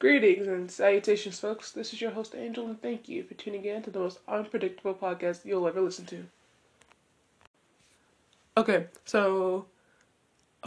Greetings 0.00 0.46
and 0.46 0.70
salutations, 0.70 1.40
folks. 1.40 1.72
This 1.72 1.92
is 1.92 2.00
your 2.00 2.12
host, 2.12 2.36
Angel, 2.36 2.64
and 2.66 2.80
thank 2.80 3.08
you 3.08 3.24
for 3.24 3.34
tuning 3.34 3.64
in 3.64 3.82
to 3.82 3.90
the 3.90 3.98
most 3.98 4.20
unpredictable 4.28 4.94
podcast 4.94 5.44
you'll 5.44 5.66
ever 5.66 5.80
listen 5.80 6.06
to. 6.06 6.24
Okay, 8.56 8.86
so 9.04 9.66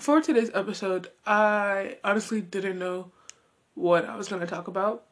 for 0.02 0.20
today's 0.20 0.52
episode, 0.54 1.12
I 1.26 1.96
honestly 2.04 2.42
didn't 2.42 2.78
know 2.78 3.12
what 3.74 4.04
I 4.04 4.18
was 4.18 4.28
going 4.28 4.42
to 4.42 4.48
talk 4.48 4.68
about. 4.68 5.06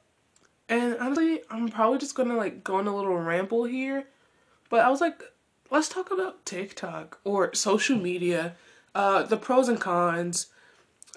And 0.67 0.97
honestly, 0.99 1.39
I'm 1.49 1.69
probably 1.69 1.99
just 1.99 2.15
going 2.15 2.27
to 2.27 2.35
like 2.35 2.61
go 2.61 2.75
on 2.75 2.87
a 2.87 2.95
little 2.95 3.15
ramble 3.15 3.63
here. 3.63 4.03
But 4.69 4.81
I 4.81 4.89
was 4.89 4.99
like, 4.99 5.23
let's 5.71 5.87
talk 5.87 6.11
about 6.11 6.45
TikTok 6.45 7.21
or 7.23 7.53
social 7.53 7.97
media, 7.97 8.57
uh, 8.93 9.23
the 9.23 9.37
pros 9.37 9.69
and 9.69 9.79
cons 9.79 10.47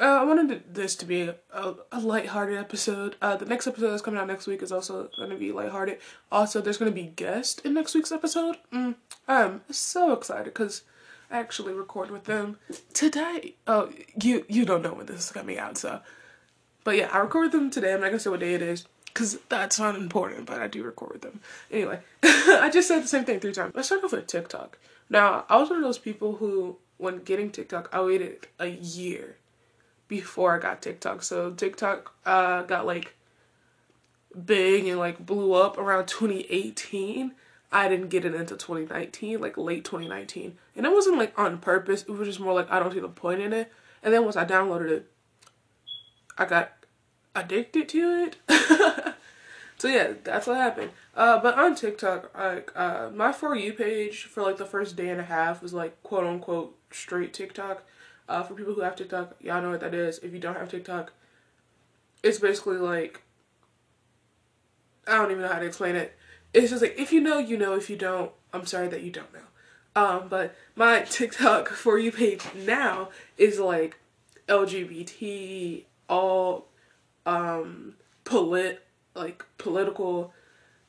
uh, 0.01 0.05
I 0.05 0.25
wanted 0.25 0.75
this 0.75 0.97
to 0.97 1.07
be 1.07 1.23
a, 1.23 1.37
a, 1.53 2.01
lighthearted 2.01 2.59
episode. 2.59 3.17
Uh, 3.21 3.37
the 3.37 3.45
next 3.45 3.67
episode 3.67 3.91
that's 3.91 4.03
coming 4.03 4.19
out 4.19 4.27
next 4.27 4.47
week 4.47 4.63
is 4.63 4.73
also 4.73 5.11
going 5.17 5.31
to 5.31 5.37
be 5.37 5.53
lighthearted. 5.53 5.99
Also, 6.31 6.61
there's 6.61 6.79
going 6.79 6.91
to 6.91 6.95
be 6.95 7.09
guests 7.09 7.61
in 7.61 7.75
next 7.75 7.95
week's 7.95 8.13
episode. 8.13 8.57
Mm, 8.73 8.95
I'm 9.29 9.61
so 9.71 10.13
excited 10.13 10.45
because 10.45 10.83
I 11.31 11.39
actually 11.39 11.75
record 11.75 12.11
with 12.11 12.25
them 12.25 12.57
today. 12.95 13.57
Oh, 13.67 13.91
you 14.21 14.47
you 14.49 14.65
don't 14.65 14.83
know 14.83 14.95
when 14.95 15.07
this 15.07 15.27
is 15.27 15.33
coming 15.33 15.59
out, 15.59 15.77
so. 15.77 16.01
But 16.85 16.97
yeah, 16.97 17.11
I 17.13 17.19
record 17.19 17.53
them 17.53 17.71
today. 17.71 17.93
I'm 17.93 18.01
not 18.01 18.07
going 18.07 18.19
to 18.19 18.21
say 18.21 18.31
what 18.31 18.41
day 18.41 18.55
it 18.55 18.63
is 18.63 18.87
because 19.07 19.39
that's 19.49 19.79
not 19.79 19.95
important, 19.95 20.47
but 20.47 20.61
I 20.61 20.69
do 20.69 20.83
record 20.83 21.13
with 21.13 21.23
them. 21.23 21.41
Anyway, 21.71 22.01
I 22.23 22.71
just 22.73 22.89
said 22.89 23.03
the 23.03 23.09
same 23.09 23.25
thing 23.25 23.41
three 23.41 23.53
times. 23.53 23.75
Let's 23.75 23.89
start 23.89 24.03
off 24.05 24.13
with 24.13 24.27
TikTok. 24.27 24.79
Now, 25.11 25.45
I 25.49 25.59
was 25.59 25.69
one 25.69 25.79
of 25.79 25.85
those 25.85 25.99
people 25.99 26.37
who, 26.37 26.79
when 26.97 27.19
getting 27.19 27.51
TikTok, 27.51 27.91
I 27.93 28.03
waited 28.03 28.47
a 28.59 28.69
year 28.69 29.37
before 30.13 30.55
I 30.55 30.59
got 30.59 30.83
TikTok. 30.83 31.23
So 31.23 31.53
TikTok 31.53 32.13
uh, 32.27 32.65
got 32.65 32.85
like 32.85 33.15
big 34.45 34.87
and 34.87 34.99
like 34.99 35.25
blew 35.25 35.55
up 35.55 35.79
around 35.79 36.05
2018. 36.07 37.33
I 37.73 37.89
didn't 37.89 38.11
get 38.11 38.27
it 38.27 38.35
until 38.35 38.59
2019, 38.59 39.41
like 39.41 39.57
late 39.57 39.87
2019. 39.87 40.59
And 40.77 40.85
it 40.85 40.93
wasn't 40.93 41.17
like 41.17 41.33
on 41.39 41.57
purpose. 41.61 42.03
It 42.03 42.11
was 42.11 42.29
just 42.29 42.41
more 42.41 42.53
like 42.53 42.71
I 42.71 42.79
don't 42.79 42.93
see 42.93 43.01
the 43.01 43.09
point 43.09 43.41
in 43.41 43.55
it. 43.55 43.73
And 44.03 44.13
then 44.13 44.25
once 44.25 44.37
I 44.37 44.45
downloaded 44.45 44.91
it, 44.91 45.11
I 46.37 46.45
got 46.45 46.73
addicted 47.35 47.89
to 47.89 48.29
it. 48.29 48.37
so 49.79 49.89
yeah, 49.89 50.13
that's 50.23 50.47
what 50.47 50.59
happened. 50.59 50.91
Uh, 51.17 51.41
but 51.41 51.59
on 51.59 51.75
TikTok, 51.75 52.37
like 52.37 52.71
uh, 52.77 53.09
my 53.15 53.33
for 53.33 53.57
you 53.57 53.73
page 53.73 54.25
for 54.25 54.43
like 54.43 54.59
the 54.59 54.67
first 54.67 54.95
day 54.95 55.09
and 55.09 55.23
a 55.23 55.25
half 55.25 55.63
was 55.63 55.73
like 55.73 56.03
quote 56.03 56.27
unquote 56.27 56.77
straight 56.91 57.33
TikTok. 57.33 57.85
Uh, 58.29 58.43
for 58.43 58.55
people 58.55 58.75
who 58.75 58.81
have 58.81 58.97
TikTok, 58.97 59.37
y'all 59.41 59.61
know 59.61 59.71
what 59.71 59.81
that 59.81 59.95
is. 59.95 60.19
If 60.19 60.33
you 60.33 60.39
don't 60.39 60.57
have 60.57 60.71
TikTok, 60.71 61.13
it's 62.23 62.39
basically 62.39 62.79
like 62.79 63.23
I 65.07 65.17
don't 65.17 65.31
even 65.31 65.43
know 65.43 65.49
how 65.49 65.59
to 65.59 65.67
explain 65.67 65.97
it. 65.97 66.17
It's 66.55 66.71
just 66.71 66.83
like 66.83 66.99
if 66.99 67.13
you 67.13 67.21
know, 67.21 67.39
you 67.39 67.57
know. 67.57 67.75
If 67.75 67.91
you 67.91 67.97
don't, 67.97 68.31
I'm 68.53 68.67
sorry 68.67 68.89
that 68.89 69.03
you 69.03 69.11
don't 69.11 69.33
know. 69.33 69.41
Um, 69.95 70.29
but 70.29 70.55
my 70.77 71.01
TikTok 71.11 71.69
for 71.69 71.99
you 71.99 72.13
page 72.13 72.43
now 72.55 73.11
is 73.37 73.59
like 73.59 73.99
LGBT, 74.49 75.85
all 76.09 76.67
um 77.27 77.95
polit 78.25 78.85
like 79.15 79.45
political. 79.59 80.33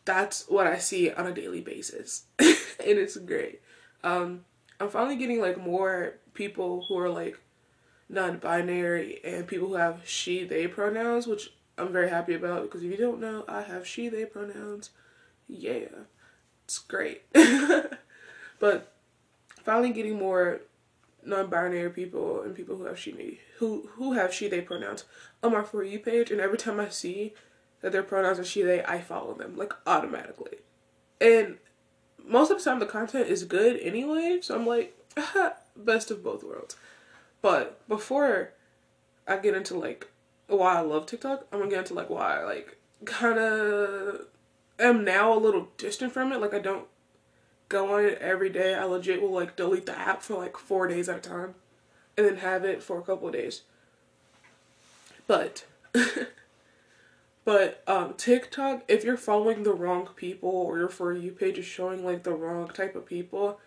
That's 0.05 0.45
what 0.49 0.67
I 0.67 0.77
see 0.79 1.11
on 1.11 1.25
a 1.25 1.33
daily 1.33 1.61
basis, 1.61 2.25
and 2.39 2.57
it's 2.79 3.15
great. 3.17 3.61
Um, 4.03 4.43
I'm 4.83 4.89
finally 4.89 5.15
getting 5.15 5.39
like 5.39 5.57
more 5.57 6.15
people 6.33 6.83
who 6.87 6.97
are 6.99 7.09
like 7.09 7.39
non-binary 8.09 9.21
and 9.23 9.47
people 9.47 9.69
who 9.69 9.75
have 9.75 10.01
she 10.05 10.43
they 10.43 10.67
pronouns 10.67 11.25
which 11.25 11.53
i'm 11.77 11.91
very 11.91 12.09
happy 12.09 12.33
about 12.33 12.63
because 12.63 12.83
if 12.83 12.91
you 12.91 12.97
don't 12.97 13.21
know 13.21 13.45
i 13.47 13.61
have 13.61 13.87
she 13.87 14.09
they 14.09 14.25
pronouns. 14.25 14.89
Yeah. 15.47 15.87
It's 16.65 16.79
great. 16.79 17.23
But 18.59 18.93
finally 19.63 19.91
getting 19.91 20.17
more 20.17 20.61
non-binary 21.25 21.89
people 21.89 22.41
and 22.41 22.55
people 22.55 22.77
who 22.77 22.85
have 22.85 22.99
she 22.99 23.11
they 23.11 23.39
who 23.57 23.89
who 23.93 24.13
have 24.13 24.33
she 24.33 24.47
they 24.49 24.61
pronouns 24.61 25.05
on 25.41 25.53
my 25.53 25.63
for 25.63 25.83
you 25.83 25.99
page 25.99 26.31
and 26.31 26.39
every 26.41 26.57
time 26.57 26.79
i 26.79 26.89
see 26.89 27.33
that 27.81 27.91
their 27.91 28.03
pronouns 28.03 28.39
are 28.39 28.45
she 28.45 28.61
they 28.61 28.83
i 28.83 28.99
follow 28.99 29.33
them 29.33 29.55
like 29.55 29.73
automatically. 29.87 30.57
And 31.21 31.57
most 32.25 32.51
of 32.51 32.57
the 32.57 32.63
time 32.63 32.79
the 32.79 32.85
content 32.85 33.27
is 33.27 33.43
good 33.43 33.79
anyway 33.81 34.39
so 34.41 34.55
i'm 34.55 34.65
like 34.65 34.95
best 35.75 36.11
of 36.11 36.23
both 36.23 36.43
worlds. 36.43 36.75
But 37.41 37.87
before 37.87 38.51
I 39.27 39.37
get 39.37 39.55
into 39.55 39.77
like 39.77 40.07
why 40.47 40.77
I 40.77 40.81
love 40.81 41.05
TikTok, 41.05 41.45
I'm 41.51 41.59
gonna 41.59 41.71
get 41.71 41.79
into 41.79 41.93
like 41.93 42.09
why 42.09 42.39
I 42.39 42.43
like 42.43 42.77
kind 43.05 43.39
of 43.39 44.27
am 44.79 45.03
now 45.03 45.33
a 45.33 45.39
little 45.39 45.69
distant 45.77 46.13
from 46.13 46.31
it. 46.31 46.39
Like 46.39 46.53
I 46.53 46.59
don't 46.59 46.87
go 47.69 47.95
on 47.95 48.05
it 48.05 48.17
every 48.19 48.49
day. 48.49 48.75
I 48.75 48.83
legit 48.85 49.21
will 49.21 49.31
like 49.31 49.55
delete 49.55 49.85
the 49.85 49.97
app 49.97 50.21
for 50.21 50.37
like 50.37 50.57
four 50.57 50.87
days 50.87 51.09
at 51.09 51.17
a 51.17 51.21
time, 51.21 51.55
and 52.17 52.25
then 52.25 52.37
have 52.37 52.63
it 52.63 52.81
for 52.81 52.99
a 52.99 53.03
couple 53.03 53.27
of 53.27 53.33
days. 53.33 53.61
But 55.27 55.65
but 57.45 57.83
um 57.87 58.13
TikTok, 58.15 58.83
if 58.87 59.03
you're 59.03 59.17
following 59.17 59.63
the 59.63 59.73
wrong 59.73 60.09
people 60.15 60.49
or 60.49 60.77
your 60.77 60.89
for 60.89 61.13
you 61.13 61.31
page 61.31 61.57
is 61.57 61.65
showing 61.65 62.05
like 62.05 62.23
the 62.23 62.33
wrong 62.33 62.67
type 62.69 62.95
of 62.95 63.05
people, 63.05 63.59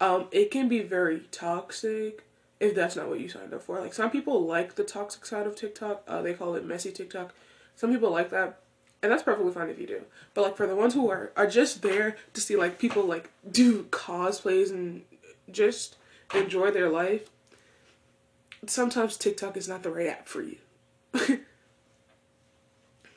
um, 0.00 0.26
it 0.32 0.50
can 0.50 0.68
be 0.68 0.80
very 0.80 1.20
toxic 1.30 2.24
if 2.58 2.74
that's 2.74 2.96
not 2.96 3.08
what 3.08 3.20
you 3.20 3.28
signed 3.28 3.54
up 3.54 3.62
for. 3.62 3.80
Like 3.80 3.94
some 3.94 4.10
people 4.10 4.44
like 4.44 4.74
the 4.74 4.84
toxic 4.84 5.24
side 5.26 5.46
of 5.46 5.56
TikTok. 5.56 6.02
Uh, 6.06 6.22
they 6.22 6.34
call 6.34 6.54
it 6.54 6.64
messy 6.64 6.92
TikTok. 6.92 7.34
Some 7.76 7.92
people 7.92 8.10
like 8.10 8.30
that, 8.30 8.60
and 9.02 9.10
that's 9.10 9.22
perfectly 9.22 9.52
fine 9.52 9.68
if 9.68 9.78
you 9.78 9.86
do. 9.86 10.02
But 10.34 10.42
like 10.42 10.56
for 10.56 10.66
the 10.66 10.76
ones 10.76 10.94
who 10.94 11.10
are 11.10 11.32
are 11.36 11.46
just 11.46 11.82
there 11.82 12.16
to 12.34 12.40
see 12.40 12.56
like 12.56 12.78
people 12.78 13.04
like 13.04 13.30
do 13.50 13.84
cosplays 13.84 14.70
and 14.70 15.02
just 15.50 15.96
enjoy 16.34 16.70
their 16.70 16.88
life, 16.88 17.30
sometimes 18.66 19.16
TikTok 19.16 19.56
is 19.56 19.68
not 19.68 19.82
the 19.82 19.90
right 19.90 20.08
app 20.08 20.28
for 20.28 20.42
you. 20.42 20.56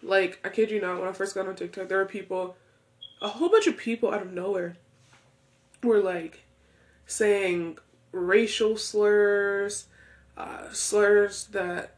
like 0.05 0.39
I 0.43 0.49
kid 0.49 0.71
you 0.71 0.79
not, 0.79 0.99
when 0.99 1.09
I 1.09 1.13
first 1.13 1.35
got 1.35 1.47
on 1.47 1.55
TikTok, 1.55 1.89
there 1.89 1.97
were 1.97 2.05
people, 2.05 2.55
a 3.21 3.27
whole 3.27 3.49
bunch 3.49 3.67
of 3.67 3.77
people 3.77 4.13
out 4.13 4.21
of 4.21 4.31
nowhere, 4.31 4.77
were 5.83 5.99
like 5.99 6.45
saying 7.05 7.77
racial 8.11 8.77
slurs, 8.77 9.87
uh, 10.37 10.71
slurs 10.71 11.45
that 11.47 11.95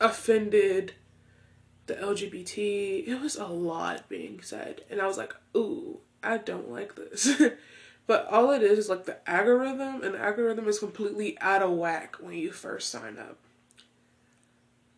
offended 0.00 0.94
the 1.86 1.94
LGBT. 1.94 3.06
It 3.06 3.20
was 3.20 3.36
a 3.36 3.46
lot 3.46 4.08
being 4.08 4.40
said. 4.42 4.82
And 4.90 5.00
I 5.00 5.06
was 5.06 5.18
like, 5.18 5.34
ooh, 5.56 6.00
I 6.22 6.38
don't 6.38 6.70
like 6.70 6.94
this. 6.94 7.40
but 8.06 8.26
all 8.28 8.50
it 8.50 8.62
is 8.62 8.78
is 8.78 8.88
like 8.88 9.04
the 9.04 9.28
algorithm, 9.28 10.02
and 10.02 10.14
the 10.14 10.20
algorithm 10.20 10.68
is 10.68 10.78
completely 10.78 11.36
out 11.40 11.62
of 11.62 11.72
whack 11.72 12.16
when 12.20 12.34
you 12.34 12.52
first 12.52 12.90
sign 12.90 13.18
up. 13.18 13.38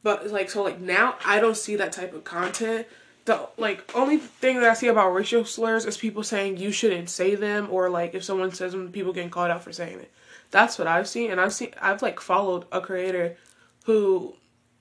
But 0.05 0.31
like, 0.31 0.51
so 0.51 0.63
like 0.63 0.79
now 0.79 1.17
I 1.27 1.41
don't 1.41 1.57
see 1.57 1.75
that 1.75 1.91
type 1.91 2.15
of 2.15 2.23
content 2.23 2.87
the 3.25 3.49
like 3.57 3.91
only 3.95 4.19
thing 4.19 4.61
that 4.61 4.71
I 4.71 4.75
see 4.75 4.89
about 4.89 5.15
racial 5.15 5.45
slurs 5.45 5.87
is 5.87 5.97
people 5.97 6.23
saying 6.23 6.59
you 6.59 6.71
shouldn't 6.71 7.09
say 7.09 7.35
them 7.35 7.69
or 7.71 7.89
like 7.89 8.15
if 8.15 8.25
someone 8.25 8.53
says 8.53 8.73
them 8.73 8.93
people 8.93 9.13
getting 9.13 9.31
called 9.31 9.51
out 9.51 9.63
for 9.63 9.73
saying 9.73 10.01
it. 10.01 10.13
That's 10.51 10.79
what 10.79 10.87
I've 10.87 11.09
seen 11.09 11.31
and 11.31 11.41
I've 11.41 11.55
seen 11.55 11.73
I've 11.81 12.03
like 12.03 12.21
followed 12.21 12.67
a 12.71 12.81
creator 12.81 13.37
who 13.85 14.35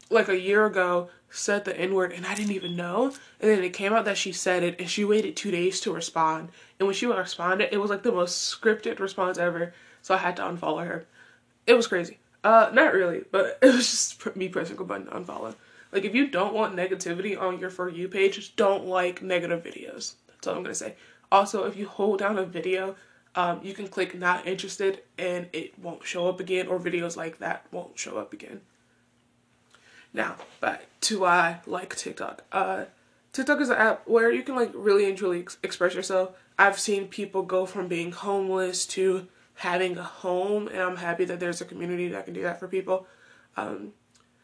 like 0.10 0.28
a 0.28 0.40
year 0.40 0.66
ago 0.66 1.10
said 1.30 1.64
the 1.64 1.78
N 1.80 1.94
word 1.94 2.12
and 2.12 2.26
I 2.26 2.36
didn't 2.36 2.52
even 2.52 2.76
know. 2.76 3.06
And 3.40 3.50
then 3.50 3.64
it 3.64 3.74
came 3.74 3.94
out 3.94 4.06
that 4.06 4.18
she 4.18 4.34
said 4.34 4.62
it 4.62 4.80
and 4.80 4.90
she 4.90 5.06
waited 5.06 5.36
two 5.36 5.52
days 5.52 5.80
to 5.82 5.94
respond. 5.94 6.50
And 6.80 6.88
when 6.88 6.96
she 6.96 7.06
responded, 7.06 7.70
it 7.72 7.78
was 7.78 7.90
like 7.90 8.04
the 8.04 8.12
most 8.12 8.54
scripted 8.54 9.00
response 9.00 9.38
ever. 9.38 9.74
So 10.02 10.14
I 10.16 10.18
had 10.18 10.36
to 10.36 10.44
unfollow 10.44 10.86
her. 10.86 11.06
It 11.66 11.76
was 11.76 11.88
crazy. 11.88 12.20
Uh, 12.44 12.70
not 12.74 12.94
really, 12.94 13.24
but 13.32 13.58
it 13.62 13.74
was 13.74 13.90
just 13.90 14.36
me 14.36 14.50
pressing 14.50 14.78
a 14.78 14.84
button 14.84 15.06
to 15.08 15.12
unfollow. 15.12 15.56
Like 15.92 16.06
if 16.06 16.16
you 16.16 16.28
don't 16.28 16.54
want 16.54 16.76
negativity 16.76 17.40
on 17.40 17.60
your 17.60 17.70
for 17.70 17.90
you 17.90 18.08
page, 18.08 18.36
just 18.36 18.56
don't 18.56 18.86
like 18.86 19.22
negative 19.22 19.64
videos. 19.64 20.16
That's 20.28 20.48
all 20.48 20.56
I'm 20.56 20.64
gonna 20.64 20.76
say. 20.76 20.96
Also, 21.32 21.66
if 21.66 21.78
you 21.78 21.88
hold 21.88 22.20
down 22.20 22.38
a 22.38 22.46
video, 22.46 22.96
um, 23.36 23.60
you 23.64 23.74
can 23.74 23.88
click 23.88 24.18
not 24.18 24.48
interested 24.48 25.02
and 25.18 25.48
it 25.54 25.78
won't 25.80 26.04
show 26.04 26.28
up 26.28 26.40
again, 26.40 26.68
or 26.68 26.80
videos 26.80 27.16
like 27.16 27.40
that 27.40 27.66
won't 27.72 27.98
show 27.98 28.18
up 28.18 28.34
again. 28.34 28.62
Now, 30.14 30.36
back 30.62 30.86
to 31.02 31.26
I 31.26 31.62
like 31.66 31.96
TikTok. 31.96 32.44
Uh, 32.52 32.86
TikTok 33.32 33.62
is 33.62 33.70
an 33.70 33.78
app 33.78 34.08
where 34.08 34.32
you 34.32 34.44
can 34.44 34.56
like 34.56 34.72
really 34.74 35.08
and 35.08 35.18
truly 35.18 35.40
ex- 35.40 35.58
express 35.64 35.96
yourself. 35.96 36.36
I've 36.58 36.80
seen 36.80 37.08
people 37.08 37.42
go 37.42 37.66
from 37.66 37.88
being 37.88 38.12
homeless 38.12 38.86
to 38.88 39.28
having 39.64 39.98
a 39.98 40.04
home, 40.04 40.68
and 40.68 40.80
I'm 40.80 40.98
happy 40.98 41.26
that 41.26 41.40
there's 41.40 41.62
a 41.62 41.66
community 41.66 42.10
that 42.10 42.26
can 42.26 42.34
do 42.34 42.44
that 42.44 42.60
for 42.60 42.68
people. 42.68 43.08
Um, 43.56 43.94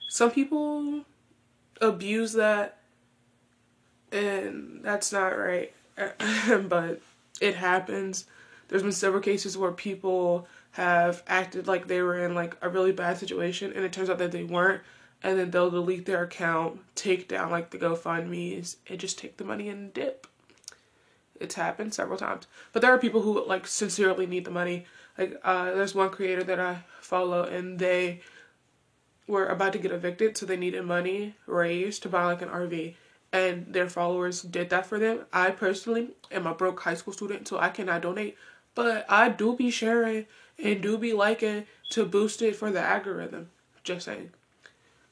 some 0.08 0.32
people 0.32 1.06
abuse 1.82 2.34
that 2.34 2.78
and 4.12 4.82
that's 4.84 5.14
not 5.14 5.30
right 5.30 5.72
but 6.68 7.00
it 7.40 7.56
happens 7.56 8.26
there's 8.68 8.84
been 8.84 8.92
several 8.92 9.22
cases 9.22 9.58
where 9.58 9.72
people 9.72 10.46
have 10.72 11.24
acted 11.28 11.68
like 11.68 11.88
they 11.88 12.02
were 12.02 12.26
in 12.26 12.36
like 12.36 12.58
a 12.62 12.68
really 12.68 12.92
bad 12.92 13.18
situation 13.18 13.72
and 13.74 13.86
it 13.86 13.94
turns 13.94 14.10
out 14.10 14.18
that 14.18 14.32
they 14.32 14.44
weren't 14.44 14.82
and 15.22 15.38
then 15.38 15.52
they'll 15.52 15.70
delete 15.70 16.06
their 16.06 16.24
account, 16.24 16.80
take 16.96 17.28
down 17.28 17.52
like 17.52 17.72
the 17.72 17.78
GoFundMe's, 17.78 18.78
and 18.88 19.00
just 19.00 19.20
take 19.20 19.38
the 19.38 19.44
money 19.44 19.68
and 19.68 19.94
dip. 19.94 20.28
It's 21.40 21.56
happened 21.56 21.94
several 21.94 22.18
times. 22.18 22.48
But 22.74 22.82
there 22.82 22.94
are 22.94 22.98
people 22.98 23.22
who 23.22 23.46
like 23.46 23.68
sincerely 23.68 24.26
need 24.26 24.46
the 24.46 24.52
money. 24.52 24.86
Like 25.20 25.38
uh, 25.44 25.74
there's 25.74 25.94
one 25.94 26.12
creator 26.12 26.44
that 26.46 26.62
I 26.62 26.84
follow 27.02 27.44
and 27.44 27.78
they 27.78 28.22
were 29.28 29.48
about 29.48 29.74
to 29.74 29.80
get 29.80 29.92
evicted, 29.92 30.38
so 30.38 30.46
they 30.46 30.56
needed 30.56 30.86
money 30.86 31.36
raised 31.46 32.04
to 32.04 32.10
buy 32.10 32.24
like 32.26 32.42
an 32.42 32.50
RV. 32.50 32.96
And 33.32 33.74
their 33.74 33.90
followers 33.90 34.42
did 34.42 34.70
that 34.72 34.88
for 34.88 34.98
them. 34.98 35.26
I 35.32 35.52
personally 35.52 36.12
am 36.32 36.48
a 36.48 36.56
broke 36.56 36.80
high 36.80 36.96
school 36.96 37.14
student, 37.14 37.48
so 37.48 37.60
I 37.60 37.70
cannot 37.70 38.02
donate. 38.02 38.38
But 38.74 39.06
I 39.10 39.30
do 39.30 39.56
be 39.56 39.70
sharing 39.70 40.26
and 40.58 40.82
do 40.82 40.98
be 40.98 41.14
liking 41.14 41.66
to 41.90 42.06
boost 42.06 42.42
it 42.42 42.56
for 42.56 42.72
the 42.72 42.82
algorithm. 42.82 43.50
Just 43.84 44.06
saying. 44.06 44.32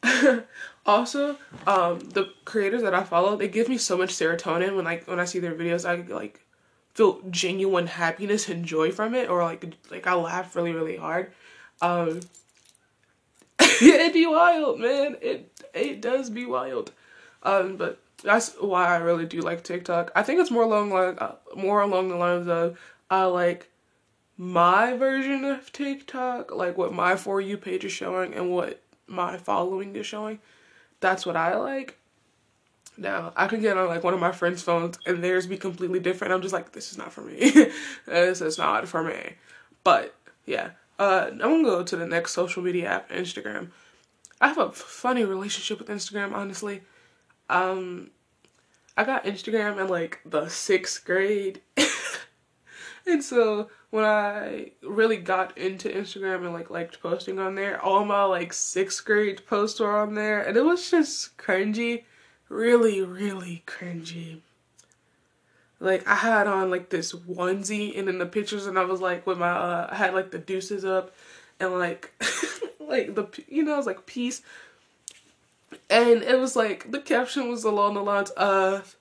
also, 0.86 1.38
um, 1.68 2.00
the 2.00 2.32
creators 2.46 2.82
that 2.82 2.96
I 2.96 3.04
follow, 3.04 3.36
they 3.36 3.50
give 3.50 3.68
me 3.68 3.78
so 3.78 3.98
much 3.98 4.12
serotonin 4.12 4.76
when 4.76 4.86
like 4.86 5.06
when 5.06 5.20
I 5.20 5.26
see 5.26 5.40
their 5.40 5.54
videos. 5.54 5.88
I 5.88 5.96
like 6.12 6.47
feel 6.98 7.22
genuine 7.30 7.86
happiness 7.86 8.50
and 8.50 8.66
joy 8.66 8.92
from 8.92 9.14
it, 9.14 9.30
or 9.30 9.44
like 9.44 9.64
like 9.92 10.08
I 10.08 10.16
laugh 10.16 10.56
really 10.56 10.72
really 10.72 10.98
hard. 10.98 11.32
Um, 11.80 12.22
it 13.60 14.14
be 14.14 14.26
wild, 14.26 14.80
man. 14.80 15.16
It 15.22 15.62
it 15.76 16.02
does 16.02 16.32
be 16.32 16.48
wild. 16.48 16.92
Um, 17.44 17.78
but 17.78 18.00
that's 18.24 18.56
why 18.60 18.88
I 18.88 18.98
really 18.98 19.28
do 19.28 19.42
like 19.42 19.64
TikTok. 19.64 20.12
I 20.16 20.24
think 20.24 20.40
it's 20.40 20.50
more 20.50 20.64
along 20.64 20.90
like 20.90 21.22
uh, 21.22 21.34
more 21.56 21.82
along 21.82 22.10
the 22.10 22.16
lines 22.16 22.48
of 22.48 22.80
I 23.12 23.22
uh, 23.22 23.30
like 23.30 23.70
my 24.36 24.98
version 24.98 25.46
of 25.46 25.72
TikTok, 25.72 26.52
like 26.52 26.80
what 26.80 26.94
my 26.94 27.16
for 27.16 27.40
you 27.40 27.58
page 27.58 27.86
is 27.86 27.92
showing 27.92 28.34
and 28.34 28.50
what 28.50 28.82
my 29.06 29.38
following 29.38 29.96
is 29.96 30.08
showing. 30.08 30.40
That's 31.00 31.28
what 31.28 31.36
I 31.36 31.58
like. 31.58 32.00
Now, 32.98 33.32
I 33.36 33.48
could 33.48 33.62
get 33.62 33.78
on 33.78 33.88
like 33.88 34.04
one 34.04 34.14
of 34.14 34.20
my 34.20 34.32
friends' 34.32 34.64
phones 34.64 34.98
and 35.06 35.24
theirs 35.24 35.46
be 35.46 35.58
completely 35.58 36.00
different. 36.00 36.34
I'm 36.34 36.42
just 36.42 36.54
like, 36.54 36.72
this 36.72 36.92
is 36.92 36.98
not 36.98 37.14
for 37.14 37.22
me. 37.22 37.52
this 38.06 38.42
is 38.42 38.58
not 38.58 38.88
for 38.88 39.04
me. 39.04 39.36
But 39.84 40.16
yeah, 40.46 40.72
uh, 40.98 41.28
I'm 41.32 41.38
gonna 41.38 41.64
go 41.64 41.84
to 41.84 41.96
the 41.96 42.08
next 42.08 42.34
social 42.34 42.64
media 42.64 42.88
app, 42.90 43.10
Instagram. 43.12 43.70
I 44.42 44.48
have 44.48 44.58
a 44.58 44.72
funny 44.72 45.26
relationship 45.26 45.80
with 45.80 45.90
Instagram, 45.90 46.34
honestly. 46.34 46.82
Um, 47.50 48.12
I 48.96 49.04
got 49.04 49.26
Instagram 49.26 49.80
in 49.80 49.88
like 49.88 50.20
the 50.26 50.50
sixth 50.50 51.06
grade. 51.06 51.62
and 53.08 53.24
so 53.24 53.70
when 53.92 54.06
I 54.06 54.72
really 54.82 55.18
got 55.18 55.58
into 55.58 55.90
Instagram 55.90 56.44
and 56.44 56.54
like 56.54 56.70
liked 56.70 57.02
posting 57.02 57.40
on 57.40 57.56
there, 57.56 57.82
all 57.82 58.06
my 58.06 58.24
like 58.24 58.54
sixth 58.54 59.06
grade 59.06 59.46
posts 59.46 59.80
were 59.80 59.98
on 59.98 60.16
there 60.16 60.42
and 60.42 60.58
it 60.58 60.66
was 60.66 60.90
just 60.90 61.38
cringy. 61.38 62.04
Really, 62.50 63.02
really 63.02 63.64
cringy. 63.66 64.40
Like 65.80 66.08
I 66.08 66.16
had 66.16 66.48
on 66.48 66.70
like 66.70 66.90
this 66.90 67.14
onesie 67.14 67.98
and 67.98 68.10
in 68.10 68.18
the 68.18 68.26
pictures 68.26 68.66
and 68.66 68.80
I 68.80 68.86
was 68.86 69.00
like 69.00 69.28
with 69.28 69.38
my 69.38 69.50
uh 69.50 69.88
I 69.92 69.96
had 69.96 70.14
like 70.14 70.32
the 70.32 70.40
deuces 70.40 70.84
up 70.84 71.14
and 71.60 71.74
like 71.74 72.14
like 72.80 73.16
the 73.16 73.28
you 73.48 73.64
know 73.64 73.74
I 73.74 73.78
was 73.78 73.86
like 73.86 74.06
peace. 74.06 74.42
And 75.90 76.24
it 76.24 76.40
was 76.40 76.56
like 76.56 76.92
the 76.92 77.00
caption 77.00 77.50
was 77.50 77.64
along 77.64 77.94
the 77.94 78.02
lines 78.02 78.32
of 78.32 78.96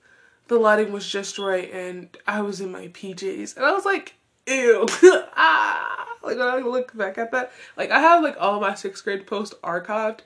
the 0.49 0.57
lighting 0.59 0.91
was 0.91 1.07
just 1.07 1.39
right 1.39 1.71
and 1.71 2.15
I 2.27 2.41
was 2.41 2.61
in 2.61 2.71
my 2.71 2.89
PJs 2.89 3.57
and 3.57 3.65
I 3.65 3.71
was 3.71 3.85
like 3.85 4.13
ew. 4.45 4.85
Ah. 5.35 6.05
Like 6.23 6.37
when 6.37 6.47
I 6.47 6.57
look 6.57 6.95
back 6.95 7.17
at 7.17 7.31
that 7.31 7.51
like 7.75 7.89
I 7.89 7.99
have 8.01 8.21
like 8.21 8.35
all 8.39 8.59
my 8.59 8.75
sixth 8.75 9.03
grade 9.03 9.25
posts 9.25 9.55
archived. 9.63 10.19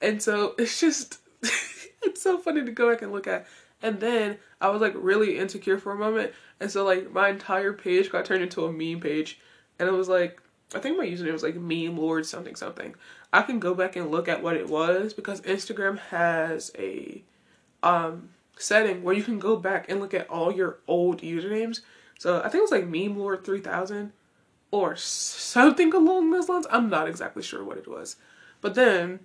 And 0.00 0.20
so 0.20 0.54
it's 0.58 0.80
just 0.80 1.18
it's 2.12 2.22
so 2.22 2.38
funny 2.38 2.64
to 2.64 2.70
go 2.70 2.90
back 2.90 3.02
and 3.02 3.12
look 3.12 3.26
at 3.26 3.46
and 3.82 3.98
then 4.00 4.38
I 4.60 4.68
was 4.68 4.80
like 4.80 4.94
really 4.96 5.38
insecure 5.38 5.76
for 5.76 5.92
a 5.92 5.98
moment. 5.98 6.32
And 6.60 6.70
so 6.70 6.84
like 6.84 7.12
my 7.12 7.28
entire 7.28 7.72
page 7.72 8.10
got 8.10 8.24
turned 8.24 8.42
into 8.42 8.64
a 8.64 8.72
meme 8.72 9.00
page. 9.00 9.40
And 9.78 9.88
it 9.88 9.92
was 9.92 10.08
like, 10.08 10.40
I 10.74 10.78
think 10.78 10.96
my 10.96 11.06
username 11.06 11.32
was 11.32 11.42
like 11.42 11.56
meme 11.56 11.98
lord 11.98 12.24
something 12.24 12.54
something. 12.54 12.94
I 13.32 13.42
can 13.42 13.58
go 13.58 13.74
back 13.74 13.96
and 13.96 14.10
look 14.10 14.28
at 14.28 14.42
what 14.42 14.56
it 14.56 14.68
was 14.68 15.12
because 15.12 15.40
Instagram 15.40 15.98
has 15.98 16.70
a 16.78 17.22
um 17.82 18.30
setting 18.56 19.02
where 19.02 19.14
you 19.14 19.24
can 19.24 19.40
go 19.40 19.56
back 19.56 19.90
and 19.90 19.98
look 19.98 20.14
at 20.14 20.30
all 20.30 20.52
your 20.52 20.78
old 20.86 21.20
usernames. 21.20 21.80
So 22.18 22.38
I 22.38 22.42
think 22.44 22.56
it 22.56 22.62
was 22.62 22.70
like 22.70 22.86
meme 22.86 23.18
lord 23.18 23.44
3000 23.44 24.12
or 24.70 24.94
something 24.94 25.92
along 25.92 26.30
those 26.30 26.48
lines. 26.48 26.66
I'm 26.70 26.88
not 26.88 27.08
exactly 27.08 27.42
sure 27.42 27.64
what 27.64 27.78
it 27.78 27.88
was. 27.88 28.16
But 28.60 28.76
then 28.76 29.20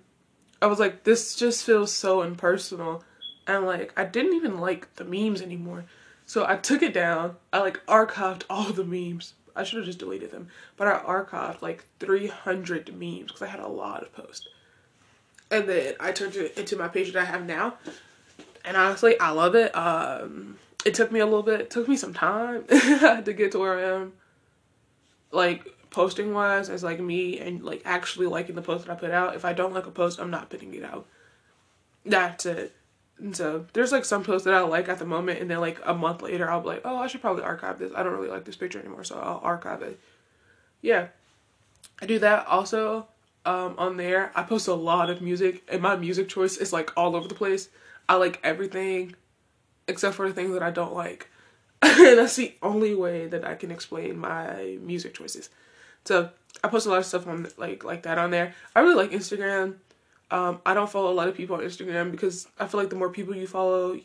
I 0.60 0.66
was 0.66 0.78
like, 0.78 1.04
this 1.04 1.36
just 1.36 1.64
feels 1.64 1.92
so 1.92 2.22
impersonal 2.22 3.04
and 3.48 3.64
like 3.64 3.92
I 3.96 4.04
didn't 4.04 4.34
even 4.34 4.60
like 4.60 4.94
the 4.96 5.04
memes 5.04 5.40
anymore. 5.40 5.86
So 6.26 6.44
I 6.46 6.56
took 6.56 6.82
it 6.82 6.92
down. 6.92 7.36
I 7.52 7.60
like 7.60 7.84
archived 7.86 8.42
all 8.50 8.70
the 8.70 8.84
memes. 8.84 9.34
I 9.56 9.64
should 9.64 9.78
have 9.78 9.86
just 9.86 9.98
deleted 9.98 10.30
them, 10.30 10.48
but 10.76 10.86
I 10.86 11.00
archived 11.00 11.62
like 11.62 11.86
300 11.98 12.94
memes 12.96 13.28
because 13.28 13.42
I 13.42 13.46
had 13.46 13.60
a 13.60 13.66
lot 13.66 14.02
of 14.02 14.12
posts. 14.12 14.46
And 15.50 15.68
then 15.68 15.94
I 15.98 16.12
turned 16.12 16.36
it 16.36 16.56
into 16.58 16.76
my 16.76 16.86
page 16.86 17.12
that 17.12 17.22
I 17.22 17.24
have 17.24 17.46
now. 17.46 17.74
And 18.64 18.76
honestly, 18.76 19.18
I 19.18 19.30
love 19.30 19.54
it. 19.54 19.74
Um, 19.74 20.58
it 20.84 20.94
took 20.94 21.10
me 21.10 21.20
a 21.20 21.24
little 21.24 21.42
bit, 21.42 21.62
it 21.62 21.70
took 21.70 21.88
me 21.88 21.96
some 21.96 22.12
time 22.12 22.64
to 22.68 23.34
get 23.36 23.52
to 23.52 23.58
where 23.58 23.78
I 23.78 24.00
am. 24.00 24.12
Like 25.32 25.66
posting 25.90 26.34
wise 26.34 26.68
as 26.68 26.82
like 26.82 27.00
me 27.00 27.38
and 27.38 27.62
like 27.64 27.82
actually 27.84 28.26
liking 28.26 28.54
the 28.54 28.62
post 28.62 28.86
that 28.86 28.92
I 28.92 28.96
put 28.96 29.10
out. 29.10 29.34
If 29.34 29.44
I 29.44 29.52
don't 29.52 29.74
like 29.74 29.86
a 29.86 29.90
post, 29.90 30.20
I'm 30.20 30.30
not 30.30 30.50
putting 30.50 30.74
it 30.74 30.84
out. 30.84 31.06
That's 32.04 32.46
it. 32.46 32.74
And 33.18 33.34
so 33.36 33.66
there's 33.72 33.92
like 33.92 34.04
some 34.04 34.22
posts 34.22 34.44
that 34.44 34.54
I 34.54 34.60
like 34.60 34.88
at 34.88 34.98
the 34.98 35.06
moment, 35.06 35.40
and 35.40 35.50
then 35.50 35.60
like 35.60 35.80
a 35.84 35.94
month 35.94 36.22
later, 36.22 36.48
I'll 36.48 36.60
be 36.60 36.68
like, 36.68 36.82
oh, 36.84 36.98
I 36.98 37.08
should 37.08 37.20
probably 37.20 37.42
archive 37.42 37.78
this. 37.78 37.92
I 37.94 38.02
don't 38.02 38.12
really 38.12 38.28
like 38.28 38.44
this 38.44 38.56
picture 38.56 38.78
anymore, 38.78 39.04
so 39.04 39.18
I'll 39.18 39.40
archive 39.42 39.82
it. 39.82 39.98
Yeah, 40.80 41.08
I 42.00 42.06
do 42.06 42.18
that 42.20 42.46
also. 42.46 43.08
Um, 43.44 43.76
on 43.78 43.96
there, 43.96 44.30
I 44.34 44.42
post 44.42 44.68
a 44.68 44.74
lot 44.74 45.10
of 45.10 45.22
music, 45.22 45.64
and 45.68 45.82
my 45.82 45.96
music 45.96 46.28
choice 46.28 46.58
is 46.58 46.72
like 46.72 46.92
all 46.96 47.16
over 47.16 47.26
the 47.26 47.34
place. 47.34 47.70
I 48.08 48.14
like 48.16 48.38
everything 48.44 49.14
except 49.88 50.14
for 50.14 50.28
the 50.28 50.34
things 50.34 50.52
that 50.52 50.62
I 50.62 50.70
don't 50.70 50.94
like. 50.94 51.28
and 51.82 52.18
that's 52.18 52.36
the 52.36 52.54
only 52.62 52.94
way 52.94 53.26
that 53.26 53.44
I 53.44 53.54
can 53.54 53.70
explain 53.70 54.18
my 54.18 54.78
music 54.80 55.14
choices. 55.14 55.50
So 56.08 56.30
I 56.64 56.68
post 56.68 56.86
a 56.86 56.88
lot 56.88 57.00
of 57.00 57.04
stuff 57.04 57.26
on 57.26 57.46
like 57.58 57.84
like 57.84 58.04
that 58.04 58.16
on 58.16 58.30
there. 58.30 58.54
I 58.74 58.80
really 58.80 58.94
like 58.94 59.10
Instagram. 59.10 59.74
Um, 60.30 60.58
I 60.64 60.72
don't 60.72 60.88
follow 60.88 61.12
a 61.12 61.14
lot 61.14 61.28
of 61.28 61.36
people 61.36 61.56
on 61.56 61.62
Instagram 61.62 62.10
because 62.10 62.48
I 62.58 62.66
feel 62.66 62.80
like 62.80 62.88
the 62.88 62.96
more 62.96 63.10
people 63.10 63.36
you 63.36 63.46
follow, 63.46 64.00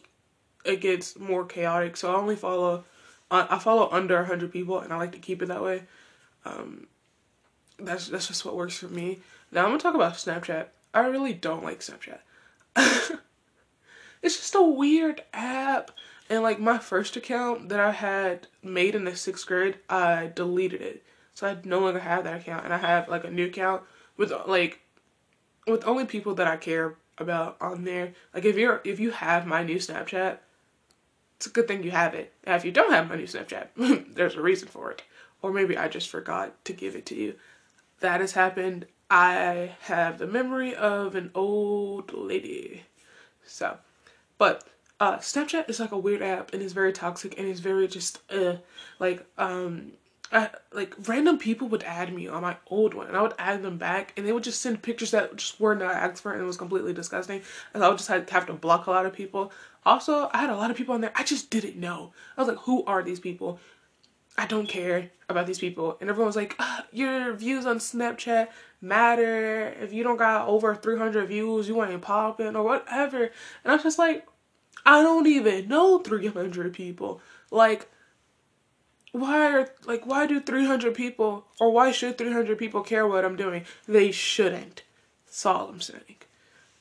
it 0.66 0.82
gets 0.82 1.18
more 1.18 1.46
chaotic. 1.46 1.96
So 1.96 2.14
I 2.14 2.18
only 2.18 2.36
follow, 2.36 2.84
I 3.32 3.58
follow 3.58 3.90
under 3.90 4.18
100 4.18 4.52
people 4.52 4.80
and 4.80 4.92
I 4.92 4.98
like 4.98 5.14
to 5.14 5.18
keep 5.18 5.42
it 5.42 5.46
that 5.46 5.64
way. 5.64 5.84
Um, 6.44 6.88
that's, 7.80 8.10
that's 8.10 8.28
just 8.28 8.44
what 8.44 8.58
works 8.58 8.78
for 8.78 8.90
me. 8.90 9.20
Now 9.54 9.62
I'm 9.64 9.70
gonna 9.70 9.80
talk 9.80 9.96
about 9.96 10.16
Snapchat. 10.16 10.68
I 10.94 11.08
really 11.08 11.34
don't 11.34 11.64
like 11.64 11.80
Snapchat. 11.80 12.20
it's 14.22 14.38
just 14.38 14.56
a 14.56 14.62
weird 14.62 15.24
app. 15.34 15.92
And 16.30 16.44
like 16.44 16.60
my 16.60 16.80
first 16.80 17.16
account 17.16 17.70
that 17.70 17.80
I 17.80 17.92
had 17.92 18.48
made 18.62 18.94
in 18.94 19.06
the 19.06 19.16
sixth 19.16 19.48
grade, 19.48 19.78
I 19.90 20.32
deleted 20.36 20.82
it. 20.82 21.04
So 21.34 21.48
I 21.48 21.58
no 21.64 21.80
longer 21.80 22.00
have 22.00 22.24
that 22.26 22.42
account 22.42 22.66
and 22.66 22.74
I 22.74 22.78
have 22.78 23.10
like 23.10 23.24
a 23.24 23.32
new 23.32 23.46
account 23.46 23.84
with 24.18 24.32
like 24.48 24.80
with 25.68 25.86
only 25.88 26.06
people 26.06 26.36
that 26.36 26.48
I 26.48 26.58
care 26.58 26.96
about 27.18 27.58
on 27.62 27.84
there. 27.84 28.14
Like 28.34 28.46
if 28.46 28.56
you're 28.56 28.82
if 28.84 29.00
you 29.00 29.12
have 29.12 29.46
my 29.46 29.64
new 29.64 29.78
Snapchat, 29.78 30.38
it's 31.38 31.48
a 31.48 31.50
good 31.50 31.68
thing 31.68 31.84
you 31.84 31.92
have 31.92 32.14
it. 32.14 32.34
And 32.44 32.56
if 32.56 32.66
you 32.66 32.72
don't 32.72 32.94
have 32.94 33.10
my 33.10 33.16
new 33.16 33.26
Snapchat, 33.26 34.14
there's 34.16 34.36
a 34.36 34.42
reason 34.42 34.68
for 34.68 34.92
it. 34.92 35.04
Or 35.42 35.52
maybe 35.52 35.78
I 35.78 35.88
just 35.88 36.10
forgot 36.10 36.64
to 36.66 36.74
give 36.74 36.96
it 36.96 37.06
to 37.08 37.16
you. 37.16 37.36
That 38.00 38.22
has 38.22 38.32
happened. 38.34 38.86
I 39.10 39.76
have 39.82 40.18
the 40.18 40.28
memory 40.28 40.74
of 40.76 41.16
an 41.16 41.32
old 41.36 42.14
lady. 42.14 42.84
So, 43.46 43.78
but 44.38 44.64
uh, 45.00 45.18
Snapchat 45.18 45.70
is 45.70 45.80
like 45.80 45.92
a 45.92 45.98
weird 45.98 46.22
app 46.22 46.54
and 46.54 46.62
it's 46.62 46.74
very 46.74 46.94
toxic 46.94 47.38
and 47.38 47.48
it's 47.48 47.60
very 47.60 47.88
just 47.88 48.20
uh 48.32 48.56
like 49.00 49.26
um 49.38 49.92
I, 50.34 50.50
like 50.72 50.96
random 51.08 51.38
people 51.38 51.68
would 51.70 51.84
add 51.84 52.14
me 52.14 52.28
on 52.28 52.42
my 52.42 52.58
old 52.68 52.94
one 52.96 53.08
and 53.08 53.16
I 53.16 53.22
would 53.22 53.36
add 53.38 53.62
them 53.62 53.78
back 53.78 54.14
and 54.18 54.26
they 54.26 54.32
would 54.32 54.44
just 54.44 54.62
send 54.62 54.82
pictures 54.82 55.12
that 55.12 55.36
just 55.36 55.60
were 55.60 55.76
not 55.76 55.94
asked 55.94 56.24
for 56.24 56.34
and 56.34 56.42
it 56.42 56.46
was 56.46 56.58
completely 56.58 56.92
disgusting 56.92 57.42
and 57.74 57.84
I 57.84 57.90
would 57.90 58.00
just 58.00 58.10
have, 58.10 58.28
have 58.30 58.48
to 58.48 58.54
block 58.54 58.88
a 58.88 58.92
lot 58.92 59.06
of 59.06 59.14
people. 59.14 59.52
Also, 59.86 60.30
I 60.34 60.40
had 60.40 60.50
a 60.50 60.56
lot 60.56 60.72
of 60.72 60.78
people 60.78 60.96
on 60.96 61.02
there 61.02 61.12
I 61.16 61.24
just 61.24 61.50
didn't 61.50 61.78
know. 61.78 62.14
I 62.36 62.42
was 62.42 62.48
like, 62.48 62.58
who 62.60 62.84
are 62.86 63.04
these 63.04 63.20
people? 63.20 63.60
I 64.38 64.48
don't 64.48 64.68
care 64.68 65.12
about 65.30 65.46
these 65.46 65.60
people. 65.60 65.98
And 66.02 66.10
everyone 66.10 66.28
was 66.28 66.36
like, 66.36 66.60
your 66.92 67.34
views 67.34 67.66
on 67.66 67.78
Snapchat 67.78 68.48
matter. 68.82 69.68
If 69.80 69.94
you 69.94 70.04
don't 70.04 70.18
got 70.18 70.48
over 70.48 70.74
300 70.76 71.28
views, 71.28 71.68
you 71.68 71.84
ain't 71.84 72.02
popping 72.02 72.56
or 72.56 72.64
whatever. 72.64 73.24
And 73.24 73.32
I 73.72 73.74
was 73.74 73.84
just 73.84 74.00
like, 74.00 74.26
I 74.86 75.04
don't 75.04 75.28
even 75.28 75.68
know 75.68 76.00
300 76.00 76.74
people. 76.74 77.22
Like, 77.52 77.90
why 79.14 79.48
are 79.54 79.70
like 79.86 80.06
why 80.06 80.26
do 80.26 80.42
300 80.42 80.94
people 80.94 81.46
or 81.60 81.72
why 81.72 81.92
should 81.92 82.18
300 82.18 82.58
people 82.58 82.82
care 82.82 83.08
what 83.08 83.24
I'm 83.24 83.36
doing? 83.36 83.64
They 83.88 84.12
shouldn't. 84.12 84.82
That's 85.26 85.46
all 85.46 85.70
I'm 85.70 85.82
saying. 85.82 86.18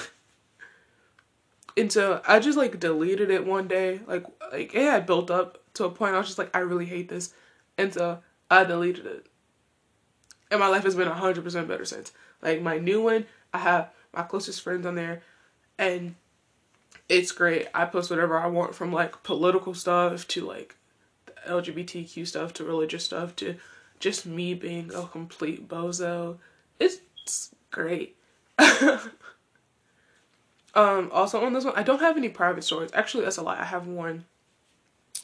and 1.77 1.91
so 1.91 2.21
I 2.25 2.39
just 2.39 2.57
like 2.57 2.79
deleted 2.79 3.29
it 3.29 3.45
one 3.45 3.67
day. 3.67 3.99
Like 4.07 4.25
like 4.51 4.73
it 4.73 4.83
had 4.83 5.05
built 5.05 5.29
up 5.29 5.59
to 5.73 5.83
a 5.83 5.89
point 5.89 6.15
I 6.15 6.17
was 6.17 6.27
just 6.27 6.39
like 6.39 6.55
I 6.55 6.59
really 6.59 6.85
hate 6.85 7.09
this, 7.09 7.33
and 7.77 7.93
so 7.93 8.19
I 8.49 8.63
deleted 8.63 9.05
it. 9.05 9.25
And 10.49 10.61
my 10.61 10.67
life 10.67 10.83
has 10.83 10.95
been 10.95 11.09
hundred 11.09 11.43
percent 11.43 11.67
better 11.67 11.85
since. 11.85 12.13
Like 12.41 12.61
my 12.61 12.77
new 12.77 13.01
one, 13.01 13.25
I 13.53 13.59
have 13.59 13.91
my 14.13 14.23
closest 14.23 14.61
friends 14.61 14.85
on 14.85 14.95
there, 14.95 15.23
and 15.77 16.15
it's 17.09 17.33
great. 17.33 17.67
I 17.73 17.83
post 17.83 18.09
whatever 18.09 18.39
I 18.39 18.47
want 18.47 18.75
from 18.75 18.93
like 18.93 19.23
political 19.23 19.73
stuff 19.73 20.25
to 20.29 20.45
like 20.47 20.77
LGBTQ 21.47 22.27
stuff 22.27 22.53
to 22.53 22.63
religious 22.63 23.05
stuff 23.05 23.35
to 23.37 23.55
just 23.99 24.25
me 24.25 24.53
being 24.53 24.91
a 24.93 25.05
complete 25.07 25.67
bozo. 25.67 26.37
It's 26.79 26.99
great. 27.69 28.15
um, 30.75 31.09
also 31.11 31.43
on 31.43 31.53
this 31.53 31.65
one, 31.65 31.73
I 31.75 31.83
don't 31.83 31.99
have 31.99 32.17
any 32.17 32.29
private 32.29 32.63
stories. 32.63 32.91
Actually, 32.93 33.23
that's 33.23 33.37
a 33.37 33.43
lie. 33.43 33.59
I 33.59 33.65
have 33.65 33.87
one 33.87 34.25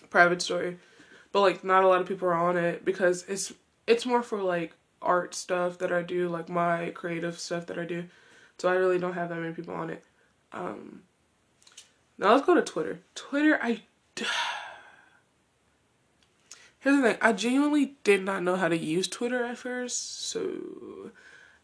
private 0.10 0.42
story, 0.42 0.78
but 1.32 1.42
like 1.42 1.64
not 1.64 1.84
a 1.84 1.88
lot 1.88 2.02
of 2.02 2.08
people 2.08 2.28
are 2.28 2.34
on 2.34 2.58
it 2.58 2.86
because 2.86 3.26
it's 3.28 3.54
it's 3.86 4.06
more 4.06 4.24
for 4.24 4.42
like 4.42 4.74
art 5.02 5.36
stuff 5.36 5.78
that 5.80 5.92
I 5.92 6.02
do, 6.02 6.30
like 6.30 6.50
my 6.50 6.92
creative 6.92 7.40
stuff 7.40 7.66
that 7.68 7.78
I 7.78 7.86
do. 7.86 8.06
So 8.58 8.70
I 8.70 8.74
really 8.74 9.00
don't 9.00 9.14
have 9.14 9.30
that 9.30 9.40
many 9.40 9.54
people 9.54 9.76
on 9.76 9.90
it. 9.90 10.04
Um, 10.52 11.04
now 12.18 12.34
let's 12.34 12.46
go 12.46 12.56
to 12.56 12.62
Twitter. 12.62 13.00
Twitter, 13.16 13.60
I. 13.62 13.82
Here's 16.80 16.98
the 16.98 17.02
thing. 17.02 17.18
I 17.22 17.34
genuinely 17.34 17.98
did 18.04 18.24
not 18.24 18.44
know 18.44 18.56
how 18.56 18.68
to 18.68 18.78
use 18.78 19.08
Twitter 19.08 19.44
at 19.44 19.58
first, 19.58 20.22
so 20.28 21.12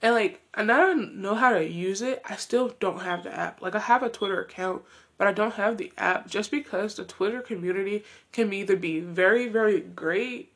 and 0.04 0.14
like, 0.14 0.42
and 0.54 0.70
I 0.70 0.78
don't 0.78 1.22
know 1.22 1.34
how 1.34 1.54
to 1.54 1.66
use 1.66 2.02
it. 2.02 2.22
I 2.26 2.36
still 2.36 2.76
don't 2.82 3.00
have 3.00 3.24
the 3.24 3.34
app. 3.34 3.62
Like, 3.62 3.74
I 3.74 3.80
have 3.80 4.04
a 4.04 4.10
Twitter 4.10 4.42
account, 4.42 4.84
but 5.18 5.28
I 5.28 5.32
don't 5.32 5.54
have 5.54 5.78
the 5.78 5.94
app 5.98 6.28
just 6.28 6.52
because 6.52 6.96
the 6.96 7.06
Twitter 7.06 7.42
community 7.42 8.04
can 8.34 8.52
either 8.52 8.76
be 8.76 9.00
very, 9.00 9.48
very 9.48 9.80
great 9.80 10.52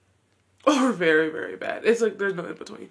or 0.65 0.91
very, 0.91 1.29
very 1.29 1.55
bad. 1.55 1.85
It's 1.85 2.01
like 2.01 2.17
there's 2.17 2.33
no 2.33 2.45
in 2.45 2.55
between. 2.55 2.89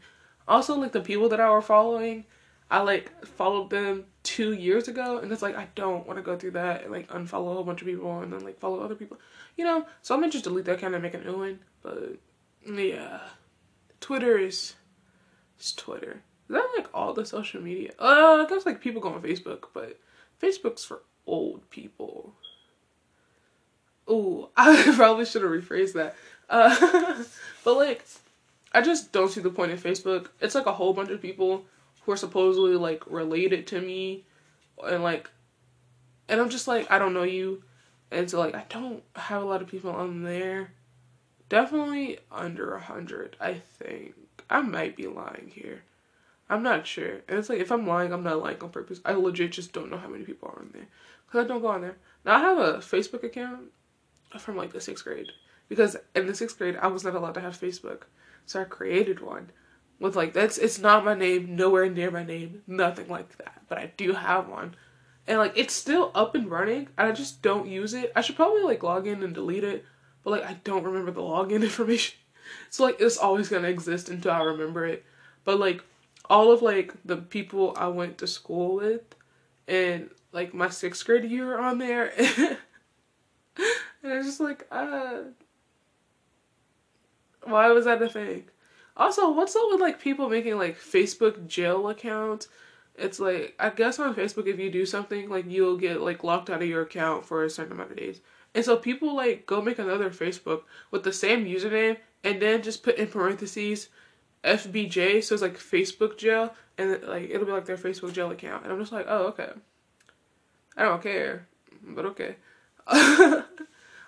Also, 0.49 0.77
like 0.77 0.93
the 0.93 1.03
people 1.03 1.29
that 1.29 1.41
I 1.41 1.51
were 1.51 1.61
following, 1.61 2.25
I 2.71 2.81
like 2.81 3.25
followed 3.25 3.71
them 3.71 4.07
two 4.23 4.53
years 4.53 4.89
ago, 4.89 5.19
and 5.19 5.31
it's 5.31 5.43
like 5.43 5.57
I 5.57 5.69
don't 5.77 6.07
want 6.07 6.19
to 6.19 6.23
go 6.23 6.37
through 6.37 6.53
that 6.53 6.83
and 6.83 6.93
like 6.93 7.09
unfollow 7.09 7.51
a 7.51 7.55
whole 7.55 7.65
bunch 7.65 7.81
of 7.81 7.87
people 7.87 8.21
and 8.21 8.33
then 8.33 8.45
like 8.45 8.59
follow 8.59 8.81
other 8.81 8.97
people, 8.97 9.19
you 9.57 9.65
know. 9.65 9.87
So 10.03 10.15
I'm 10.15 10.21
gonna 10.21 10.33
just 10.33 10.45
delete 10.45 10.65
that 10.65 10.77
account 10.77 10.95
and 10.95 11.03
make 11.03 11.15
a 11.15 11.19
new 11.19 11.39
one. 11.39 11.61
But 11.83 12.17
yeah, 12.67 13.21
Twitter 14.01 14.37
is, 14.37 14.75
it's 15.59 15.73
Twitter. 15.73 16.23
Is 16.49 16.55
that 16.55 16.69
like 16.77 16.89
all 16.93 17.13
the 17.13 17.25
social 17.25 17.63
media? 17.63 17.93
Uh, 17.99 18.45
I 18.45 18.47
guess 18.49 18.67
like 18.67 18.81
people 18.81 19.01
go 19.01 19.11
on 19.11 19.23
Facebook, 19.23 19.65
but 19.73 20.01
Facebook's 20.43 20.85
for 20.85 21.03
old 21.27 21.69
people. 21.71 22.35
Ooh, 24.11 24.49
I 24.57 24.93
probably 24.97 25.25
should 25.25 25.43
have 25.43 25.51
rephrased 25.53 25.95
that. 25.95 26.17
Uh, 26.51 27.23
but 27.65 27.77
like, 27.77 28.05
I 28.73 28.81
just 28.81 29.13
don't 29.13 29.31
see 29.31 29.41
the 29.41 29.51
point 29.51 29.73
in 29.73 29.79
Facebook. 29.79 30.29
It's 30.41 30.55
like 30.57 30.67
a 30.67 30.73
whole 30.73 30.93
bunch 30.93 31.11
of 31.11 31.23
people 31.23 31.65
who 32.07 32.13
are 32.13 32.17
supposedly 32.17 32.77
like 32.77 33.03
related 33.11 33.67
to 33.67 33.81
me, 33.81 34.25
and 34.87 35.03
like, 35.03 35.29
and 36.29 36.41
I'm 36.41 36.49
just 36.49 36.69
like, 36.69 36.91
I 36.91 36.99
don't 36.99 37.13
know 37.13 37.25
you, 37.25 37.65
and 38.13 38.31
so 38.31 38.39
like, 38.39 38.55
I 38.55 38.65
don't 38.69 39.03
have 39.17 39.43
a 39.43 39.45
lot 39.45 39.61
of 39.61 39.69
people 39.69 39.91
on 39.91 40.23
there. 40.23 40.71
Definitely 41.49 42.19
under 42.31 42.75
a 42.75 42.81
hundred, 42.81 43.37
I 43.41 43.55
think. 43.55 44.15
I 44.49 44.63
might 44.63 44.97
be 44.97 45.07
lying 45.07 45.53
here. 45.55 45.83
I'm 46.49 46.63
not 46.63 46.87
sure. 46.87 47.23
And 47.29 47.39
it's 47.39 47.49
like 47.49 47.59
if 47.59 47.73
I'm 47.73 47.87
lying, 47.87 48.13
I'm 48.13 48.23
not 48.23 48.41
lying 48.41 48.61
on 48.63 48.71
purpose. 48.71 49.01
I 49.05 49.13
legit 49.13 49.51
just 49.53 49.73
don't 49.73 49.91
know 49.91 49.99
how 49.99 50.09
many 50.09 50.25
people 50.25 50.49
are 50.49 50.61
on 50.61 50.71
there 50.73 50.87
because 51.27 51.45
I 51.45 51.49
don't 51.49 51.61
go 51.61 51.69
on 51.69 51.81
there. 51.81 51.97
Now 52.25 52.37
I 52.37 52.41
have 52.41 52.59
a 52.59 52.79
Facebook 52.79 53.25
account 53.25 53.73
from 54.39 54.57
like 54.57 54.73
the 54.73 54.81
sixth 54.81 55.05
grade 55.05 55.27
because 55.69 55.97
in 56.15 56.27
the 56.27 56.35
sixth 56.35 56.59
grade 56.59 56.77
I 56.81 56.87
was 56.87 57.03
not 57.03 57.17
allowed 57.17 57.35
to 57.35 57.41
have 57.41 57.61
Facebook, 57.61 58.03
so 58.45 58.61
I 58.61 58.65
created 58.65 59.21
one 59.21 59.51
with 59.99 60.17
like 60.17 60.33
that's 60.33 60.59
it's 60.59 60.79
not 60.79 61.05
my 61.05 61.15
name, 61.15 61.57
nowhere 61.57 61.89
near 61.89 62.11
my 62.11 62.25
name, 62.25 62.63
nothing 62.67 63.09
like 63.09 63.37
that. 63.39 63.63
But 63.69 63.79
I 63.79 63.93
do 63.97 64.13
have 64.13 64.49
one, 64.49 64.75
and 65.27 65.39
like 65.39 65.53
it's 65.57 65.75
still 65.75 66.11
up 66.15 66.35
and 66.35 66.51
running. 66.51 66.89
And 66.99 67.09
I 67.09 67.13
just 67.13 67.43
don't 67.43 67.69
use 67.69 67.95
it. 67.95 68.13
I 68.15 68.21
should 68.21 68.37
probably 68.37 68.63
like 68.63 68.83
log 68.83 69.07
in 69.07 69.23
and 69.23 69.35
delete 69.35 69.65
it, 69.65 69.85
but 70.23 70.31
like 70.31 70.45
I 70.45 70.55
don't 70.65 70.85
remember 70.85 71.11
the 71.11 71.23
login 71.23 71.63
information. 71.63 72.17
So 72.71 72.85
like 72.85 73.01
it's 73.01 73.17
always 73.17 73.49
gonna 73.49 73.69
exist 73.69 74.09
until 74.09 74.33
I 74.33 74.43
remember 74.43 74.87
it. 74.87 75.05
But 75.45 75.59
like 75.59 75.83
all 76.29 76.51
of 76.53 76.63
like 76.63 76.95
the 77.05 77.17
people 77.17 77.75
I 77.77 77.89
went 77.89 78.19
to 78.19 78.27
school 78.27 78.77
with 78.77 79.03
and 79.69 80.11
like 80.33 80.55
my 80.55 80.69
sixth 80.69 81.05
grade 81.05 81.25
year 81.25 81.59
on 81.59 81.79
there 81.79 82.13
and 82.19 82.59
it's 84.03 84.27
just 84.27 84.41
like 84.41 84.67
uh 84.71 85.19
why 87.45 87.69
was 87.71 87.85
that 87.85 88.03
a 88.03 88.09
thing? 88.09 88.45
Also, 88.97 89.31
what's 89.31 89.55
up 89.55 89.63
with 89.71 89.81
like 89.81 90.01
people 90.01 90.29
making 90.29 90.57
like 90.57 90.79
Facebook 90.79 91.47
jail 91.47 91.89
accounts? 91.89 92.49
It's 92.95 93.21
like 93.21 93.55
I 93.59 93.71
guess 93.71 93.99
on 93.99 94.15
Facebook 94.15 94.47
if 94.47 94.59
you 94.59 94.71
do 94.71 94.87
something 94.87 95.29
like 95.29 95.45
you'll 95.49 95.77
get 95.77 96.01
like 96.01 96.25
locked 96.25 96.49
out 96.49 96.63
of 96.63 96.69
your 96.69 96.83
account 96.83 97.27
for 97.27 97.45
a 97.45 97.51
certain 97.51 97.73
amount 97.73 97.91
of 97.91 97.99
days. 97.99 98.21
And 98.55 98.65
so 98.65 98.77
people 98.77 99.15
like 99.15 99.45
go 99.47 99.61
make 99.61 99.79
another 99.79 100.11
Facebook 100.11 100.63
with 100.91 101.05
the 101.05 101.13
same 101.13 101.45
username 101.45 101.99
and 102.25 102.41
then 102.41 102.63
just 102.63 102.83
put 102.83 102.97
in 102.97 103.09
parentheses 103.09 103.89
FBJ, 104.47 105.25
so 105.25 105.35
it's 105.35 105.43
like 105.43 105.59
Facebook 105.59 106.17
jail, 106.17 106.55
and 106.79 107.03
like 107.03 107.29
it'll 107.31 107.47
be 107.47 107.53
like 107.53 107.65
their 107.65 107.77
Facebook 107.77 108.13
jail 108.13 108.31
account, 108.31 108.63
and 108.63 108.73
I'm 108.73 108.79
just 108.79 108.93
like, 108.93 109.07
oh 109.09 109.27
okay. 109.29 109.51
I 110.77 110.85
don't 110.85 111.03
care, 111.03 111.49
but 111.83 112.05
okay. 112.07 112.37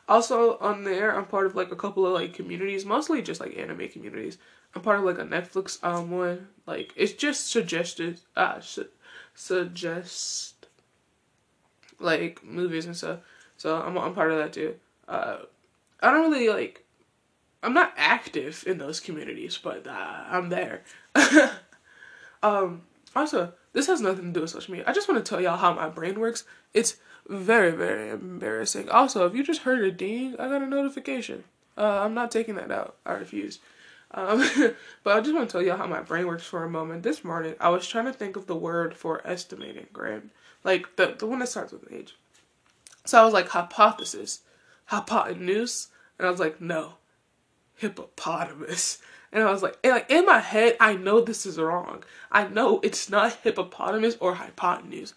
also 0.09 0.59
on 0.59 0.85
there, 0.85 1.16
I'm 1.16 1.25
part 1.25 1.47
of 1.47 1.57
like 1.57 1.73
a 1.73 1.76
couple 1.76 2.07
of 2.07 2.12
like 2.12 2.35
communities, 2.35 2.85
mostly 2.85 3.21
just 3.21 3.40
like 3.40 3.57
anime 3.57 3.88
communities. 3.88 4.38
I'm 4.75 4.82
part 4.82 4.98
of 4.98 5.04
like 5.04 5.18
a 5.18 5.25
Netflix 5.25 5.82
um 5.82 6.10
one, 6.10 6.48
like 6.66 6.92
it's 6.96 7.12
just 7.12 7.50
suggested, 7.50 8.20
uh, 8.37 8.60
su- 8.60 8.88
suggest 9.34 10.66
like 11.98 12.44
movies 12.44 12.87
and 12.87 12.96
stuff. 12.96 13.20
So 13.56 13.80
I'm 13.80 13.96
I'm 13.98 14.14
part 14.14 14.30
of 14.30 14.38
that 14.38 14.52
too. 14.52 14.76
Uh, 15.08 15.38
I 16.00 16.10
don't 16.10 16.30
really 16.30 16.48
like 16.48 16.84
I'm 17.62 17.75
not 17.75 17.92
active 17.96 18.64
in 18.66 18.78
those 18.78 19.00
communities, 19.00 19.58
but 19.58 19.87
uh, 19.87 20.25
I'm 20.28 20.48
there. 20.48 20.82
um, 22.42 22.82
also, 23.16 23.52
this 23.72 23.88
has 23.88 24.00
nothing 24.00 24.26
to 24.26 24.32
do 24.32 24.40
with 24.42 24.50
social 24.50 24.72
media. 24.72 24.84
I 24.88 24.92
just 24.92 25.08
want 25.08 25.25
to 25.25 25.28
tell 25.28 25.40
y'all 25.40 25.56
how 25.56 25.75
my 25.75 25.88
brain 25.88 26.20
works. 26.20 26.44
It's 26.72 26.98
very, 27.28 27.72
very 27.72 28.10
embarrassing. 28.10 28.88
Also, 28.90 29.26
if 29.26 29.34
you 29.34 29.42
just 29.42 29.62
heard 29.62 29.82
a 29.82 29.90
ding, 29.90 30.34
I 30.38 30.48
got 30.48 30.62
a 30.62 30.66
notification. 30.66 31.44
Uh, 31.76 32.00
I'm 32.02 32.14
not 32.14 32.30
taking 32.30 32.54
that 32.56 32.70
out. 32.70 32.96
I 33.04 33.14
refuse. 33.14 33.58
Um, 34.12 34.38
but 35.04 35.16
I 35.16 35.20
just 35.20 35.34
want 35.34 35.48
to 35.48 35.52
tell 35.52 35.62
y'all 35.62 35.76
how 35.76 35.86
my 35.86 36.00
brain 36.00 36.26
works 36.26 36.44
for 36.44 36.64
a 36.64 36.70
moment. 36.70 37.02
This 37.02 37.24
morning, 37.24 37.54
I 37.60 37.68
was 37.68 37.86
trying 37.86 38.06
to 38.06 38.12
think 38.12 38.36
of 38.36 38.46
the 38.46 38.56
word 38.56 38.94
for 38.94 39.26
estimating, 39.26 39.86
right? 39.94 40.22
Like 40.64 40.96
the 40.96 41.14
the 41.18 41.26
one 41.26 41.38
that 41.40 41.48
starts 41.48 41.72
with 41.72 41.90
H. 41.90 42.14
So 43.04 43.20
I 43.20 43.24
was 43.24 43.34
like 43.34 43.48
hypothesis, 43.48 44.40
hypotenuse, 44.86 45.88
and 46.18 46.26
I 46.26 46.30
was 46.30 46.40
like 46.40 46.60
no, 46.60 46.94
hippopotamus. 47.76 48.98
And 49.30 49.42
I 49.42 49.50
was 49.50 49.62
like, 49.62 49.78
and 49.84 49.92
like 49.92 50.10
in 50.10 50.24
my 50.24 50.38
head, 50.38 50.76
I 50.80 50.94
know 50.94 51.20
this 51.20 51.44
is 51.44 51.58
wrong. 51.58 52.02
I 52.32 52.48
know 52.48 52.80
it's 52.82 53.10
not 53.10 53.34
hippopotamus 53.42 54.16
or 54.20 54.34
hypotenuse. 54.34 55.12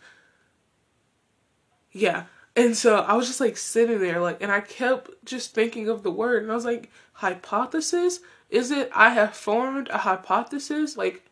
Yeah. 1.92 2.26
And 2.56 2.76
so 2.76 2.98
I 2.98 3.14
was 3.14 3.28
just 3.28 3.40
like 3.40 3.56
sitting 3.56 4.02
there, 4.02 4.20
like, 4.20 4.42
and 4.42 4.52
I 4.52 4.60
kept 4.60 5.12
just 5.24 5.54
thinking 5.54 5.88
of 5.88 6.04
the 6.04 6.12
word, 6.12 6.44
and 6.44 6.52
I 6.52 6.56
was 6.56 6.66
like, 6.66 6.92
hypothesis? 7.22 8.20
Is 8.50 8.70
it 8.72 8.92
I 8.94 9.10
have 9.12 9.36
formed 9.36 9.90
a 9.90 10.00
hypothesis? 10.00 10.98
Like, 10.98 11.24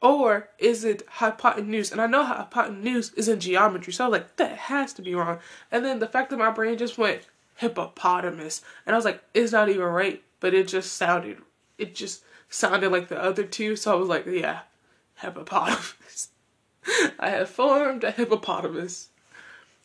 or 0.00 0.48
is 0.58 0.84
it 0.84 1.02
hypotenuse? 1.06 1.92
And 1.92 2.00
I 2.00 2.06
know 2.06 2.24
hypotenuse 2.24 3.12
is 3.14 3.28
in 3.28 3.40
geometry, 3.40 3.92
so 3.92 4.04
I 4.04 4.08
was 4.08 4.20
like, 4.20 4.36
that 4.36 4.56
has 4.56 4.92
to 4.94 5.02
be 5.02 5.14
wrong. 5.14 5.40
And 5.70 5.84
then 5.84 5.98
the 5.98 6.06
fact 6.06 6.30
that 6.30 6.38
my 6.38 6.50
brain 6.50 6.78
just 6.78 6.96
went 6.96 7.26
hippopotamus, 7.56 8.62
and 8.86 8.94
I 8.94 8.98
was 8.98 9.04
like, 9.04 9.22
it's 9.34 9.52
not 9.52 9.68
even 9.68 9.82
right 9.82 10.22
but 10.40 10.54
it 10.54 10.66
just 10.66 10.94
sounded 10.94 11.38
it 11.78 11.94
just 11.94 12.24
sounded 12.48 12.90
like 12.90 13.08
the 13.08 13.22
other 13.22 13.44
two, 13.44 13.76
so 13.76 13.92
I 13.92 13.94
was 13.94 14.08
like, 14.08 14.26
yeah, 14.26 14.60
hippopotamus. 15.16 16.28
I 17.18 17.30
have 17.30 17.48
formed 17.48 18.02
a 18.02 18.10
hippopotamus. 18.10 19.08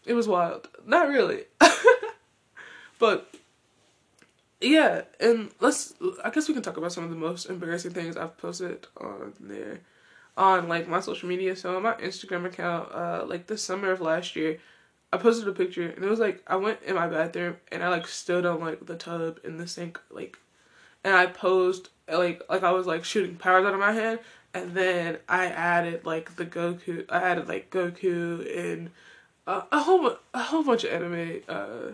It 0.05 0.13
was 0.13 0.27
wild. 0.27 0.67
Not 0.85 1.07
really. 1.07 1.43
but 2.99 3.33
yeah, 4.65 5.03
and 5.19 5.51
let's 5.59 5.93
I 6.23 6.29
guess 6.29 6.47
we 6.47 6.53
can 6.53 6.63
talk 6.63 6.77
about 6.77 6.91
some 6.91 7.03
of 7.03 7.09
the 7.09 7.15
most 7.15 7.45
embarrassing 7.45 7.91
things 7.91 8.17
I've 8.17 8.37
posted 8.37 8.87
on 8.97 9.33
there 9.39 9.81
on 10.37 10.67
like 10.67 10.87
my 10.87 10.99
social 10.99 11.29
media. 11.29 11.55
So 11.55 11.75
on 11.75 11.83
my 11.83 11.93
Instagram 11.93 12.45
account, 12.45 12.91
uh 12.93 13.25
like 13.27 13.47
the 13.47 13.57
summer 13.57 13.91
of 13.91 14.01
last 14.01 14.35
year, 14.35 14.59
I 15.13 15.17
posted 15.17 15.47
a 15.47 15.51
picture 15.51 15.89
and 15.89 16.03
it 16.03 16.09
was 16.09 16.19
like 16.19 16.43
I 16.47 16.55
went 16.55 16.81
in 16.83 16.95
my 16.95 17.07
bathroom 17.07 17.57
and 17.71 17.83
I 17.83 17.89
like 17.89 18.07
stood 18.07 18.45
on 18.45 18.59
like 18.59 18.85
the 18.85 18.95
tub 18.95 19.39
in 19.43 19.57
the 19.57 19.67
sink 19.67 19.99
like 20.09 20.37
and 21.03 21.15
I 21.15 21.27
posed 21.27 21.89
like 22.11 22.41
like 22.49 22.63
I 22.63 22.71
was 22.71 22.87
like 22.87 23.05
shooting 23.05 23.35
powers 23.35 23.65
out 23.65 23.73
of 23.73 23.79
my 23.79 23.91
hand 23.91 24.19
and 24.55 24.73
then 24.73 25.17
I 25.29 25.47
added 25.47 26.05
like 26.05 26.35
the 26.37 26.45
Goku. 26.45 27.05
I 27.09 27.19
added 27.21 27.47
like 27.49 27.69
Goku 27.69 28.57
and 28.57 28.89
uh, 29.45 29.63
a 29.71 29.79
whole 29.79 30.17
a 30.33 30.39
whole 30.41 30.63
bunch 30.63 30.85
of 30.85 30.91
anime 30.91 31.41
uh, 31.47 31.91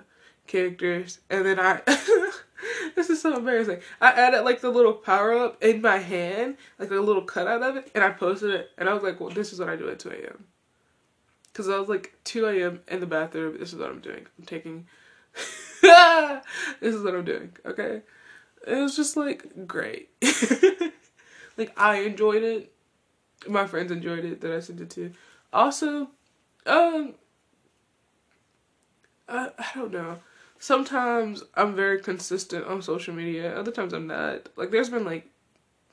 characters, 0.48 1.20
and 1.30 1.46
then 1.46 1.60
I. 1.60 1.82
this 2.96 3.10
is 3.10 3.22
so 3.22 3.38
embarrassing. 3.38 3.80
I 4.00 4.12
added 4.12 4.44
like 4.44 4.62
the 4.62 4.70
little 4.70 4.94
power 4.94 5.34
up 5.34 5.64
in 5.64 5.82
my 5.82 5.98
hand, 5.98 6.58
like 6.80 6.92
a 6.92 6.96
little 6.96 7.24
cutout 7.24 7.64
of 7.64 7.78
it, 7.78 7.92
and 7.94 8.04
I 8.04 8.12
posted 8.12 8.52
it, 8.52 8.72
and 8.78 8.90
I 8.90 8.94
was 8.94 9.04
like, 9.04 9.20
"Well, 9.20 9.30
this 9.30 9.54
is 9.54 9.60
what 9.60 9.70
I 9.70 9.76
do 9.76 9.90
at 9.90 10.00
2 10.00 10.10
a.m." 10.10 10.46
Because 11.52 11.70
I 11.70 11.78
was 11.78 11.90
like 11.90 12.18
2 12.24 12.46
a.m. 12.46 12.82
in 12.88 13.00
the 13.00 13.06
bathroom. 13.06 13.58
This 13.60 13.74
is 13.74 13.80
what 13.80 13.90
I'm 13.90 14.00
doing. 14.00 14.26
I'm 14.38 14.46
taking. 14.46 14.88
this 15.82 16.96
is 16.96 17.04
what 17.04 17.16
I'm 17.16 17.26
doing. 17.26 17.54
Okay, 17.66 18.02
it 18.68 18.76
was 18.76 18.96
just 18.96 19.18
like 19.18 19.68
great. 19.68 20.10
like 21.58 21.74
I 21.78 22.02
enjoyed 22.02 22.44
it. 22.44 22.74
My 23.48 23.66
friends 23.66 23.92
enjoyed 23.92 24.24
it 24.24 24.42
that 24.42 24.52
I 24.52 24.60
sent 24.60 24.82
it 24.82 24.90
to. 24.92 25.12
Also, 25.52 26.10
um, 26.66 27.16
I, 29.28 29.50
I 29.58 29.72
don't 29.76 29.92
know. 29.92 30.20
Sometimes 30.62 31.42
I'm 31.56 31.76
very 31.76 32.00
consistent 32.00 32.68
on 32.68 32.84
social 32.84 33.16
media. 33.16 33.58
Other 33.58 33.72
times 33.72 33.94
I'm 33.94 34.06
not. 34.06 34.48
Like 34.56 34.70
there's 34.70 34.92
been 34.92 35.04
like, 35.04 35.28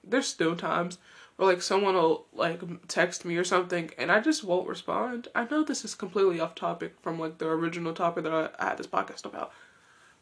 there's 0.05 0.27
still 0.27 0.55
times 0.55 0.99
where 1.37 1.49
like 1.49 1.63
someone 1.63 1.95
will 1.95 2.27
like 2.35 2.61
text 2.87 3.25
me 3.25 3.39
or 3.39 3.45
something 3.45 3.91
and 3.97 4.13
I 4.13 4.21
just 4.21 4.45
won't 4.45 4.69
respond. 4.69 5.29
I 5.35 5.47
know 5.51 5.65
this 5.65 5.87
is 5.87 5.95
completely 5.95 6.39
off 6.39 6.55
topic 6.55 6.97
from 7.01 7.19
like 7.19 7.39
the 7.39 7.49
original 7.49 7.95
topic 7.95 8.25
that 8.25 8.35
I, 8.35 8.51
I 8.63 8.69
had 8.69 8.77
this 8.77 8.87
podcast 8.87 9.25
about, 9.25 9.53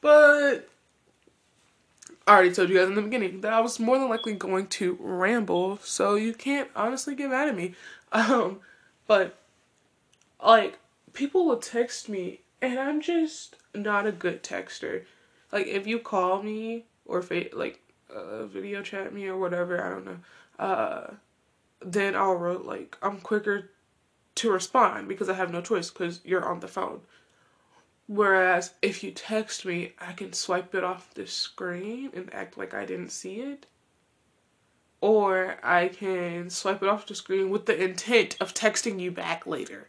but 0.01 0.69
I 2.25 2.33
already 2.35 2.55
told 2.55 2.69
you 2.69 2.77
guys 2.77 2.87
in 2.87 2.95
the 2.95 3.03
beginning 3.03 3.41
that 3.41 3.53
I 3.53 3.59
was 3.59 3.81
more 3.81 3.99
than 3.99 4.09
likely 4.09 4.35
going 4.35 4.69
to 4.69 4.97
ramble, 5.01 5.81
so 5.83 6.15
you 6.15 6.33
can't 6.33 6.71
honestly 6.77 7.17
get 7.17 7.31
mad 7.31 7.49
at 7.49 7.57
me. 7.57 7.75
Um, 8.13 8.61
but 9.09 9.37
like 10.43 10.79
people 11.13 11.45
will 11.45 11.59
text 11.59 12.09
me 12.09 12.43
and 12.63 12.79
I'm 12.79 13.01
just 13.01 13.57
not 13.75 14.07
a 14.07 14.13
good 14.13 14.43
texter. 14.43 15.05
Like 15.53 15.67
if 15.67 15.87
you 15.87 15.99
call 15.99 16.43
me 16.43 16.85
or 17.05 17.23
fa- 17.23 17.51
like 17.53 17.81
uh, 18.15 18.47
video 18.47 18.83
chat 18.83 19.13
me 19.13 19.27
or 19.27 19.37
whatever, 19.37 19.83
I 19.83 19.91
don't 19.91 20.05
know. 20.05 20.19
Uh, 20.59 21.15
then 21.81 22.17
I'll 22.17 22.37
wrote 22.37 22.65
like 22.65 22.97
I'm 23.03 23.21
quicker 23.21 23.71
to 24.37 24.53
respond 24.53 25.09
because 25.09 25.29
I 25.29 25.35
have 25.35 25.53
no 25.53 25.61
choice 25.61 25.91
because 25.91 26.21
you're 26.25 26.45
on 26.45 26.61
the 26.61 26.69
phone. 26.69 27.01
Whereas 28.09 28.75
if 28.83 29.03
you 29.03 29.11
text 29.11 29.65
me, 29.65 29.93
I 29.99 30.13
can 30.13 30.33
swipe 30.33 30.75
it 30.75 30.85
off 30.85 31.13
the 31.15 31.27
screen 31.27 32.11
and 32.15 32.33
act 32.33 32.57
like 32.57 32.73
I 32.73 32.87
didn't 32.87 33.11
see 33.11 33.41
it. 33.41 33.67
Or 35.01 35.59
I 35.63 35.89
can 35.89 36.49
swipe 36.51 36.83
it 36.83 36.89
off 36.89 37.07
the 37.07 37.15
screen 37.15 37.51
with 37.51 37.67
the 37.67 37.83
intent 37.83 38.37
of 38.41 38.55
texting 38.55 39.01
you 39.01 39.11
back 39.11 39.47
later 39.47 39.89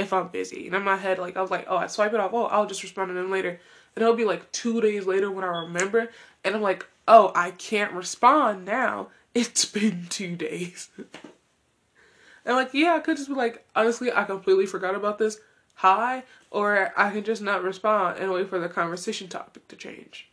if 0.00 0.12
I'm 0.12 0.28
busy. 0.28 0.66
And 0.66 0.76
in 0.76 0.82
my 0.82 0.96
head, 0.96 1.18
like, 1.18 1.36
I 1.36 1.42
was 1.42 1.50
like, 1.50 1.66
oh, 1.68 1.76
I 1.76 1.86
swipe 1.86 2.12
it 2.12 2.20
off. 2.20 2.32
Oh, 2.32 2.46
I'll 2.46 2.66
just 2.66 2.82
respond 2.82 3.08
to 3.08 3.14
them 3.14 3.30
later. 3.30 3.60
And 3.94 4.02
it'll 4.02 4.16
be 4.16 4.24
like 4.24 4.50
two 4.52 4.80
days 4.80 5.06
later 5.06 5.30
when 5.30 5.44
I 5.44 5.62
remember. 5.62 6.10
And 6.44 6.54
I'm 6.54 6.62
like, 6.62 6.86
oh, 7.06 7.32
I 7.34 7.52
can't 7.52 7.92
respond 7.92 8.64
now. 8.64 9.08
It's 9.32 9.64
been 9.64 10.06
two 10.08 10.34
days. 10.34 10.88
and 12.44 12.56
like, 12.56 12.70
yeah, 12.74 12.94
I 12.94 12.98
could 12.98 13.16
just 13.16 13.28
be 13.28 13.36
like, 13.36 13.64
honestly, 13.76 14.10
I 14.10 14.24
completely 14.24 14.66
forgot 14.66 14.96
about 14.96 15.18
this 15.18 15.38
hi, 15.80 16.22
or 16.50 16.92
I 16.94 17.10
can 17.10 17.24
just 17.24 17.40
not 17.40 17.62
respond 17.62 18.18
and 18.18 18.30
wait 18.30 18.48
for 18.50 18.58
the 18.58 18.68
conversation 18.68 19.28
topic 19.28 19.66
to 19.68 19.76
change. 19.76 20.28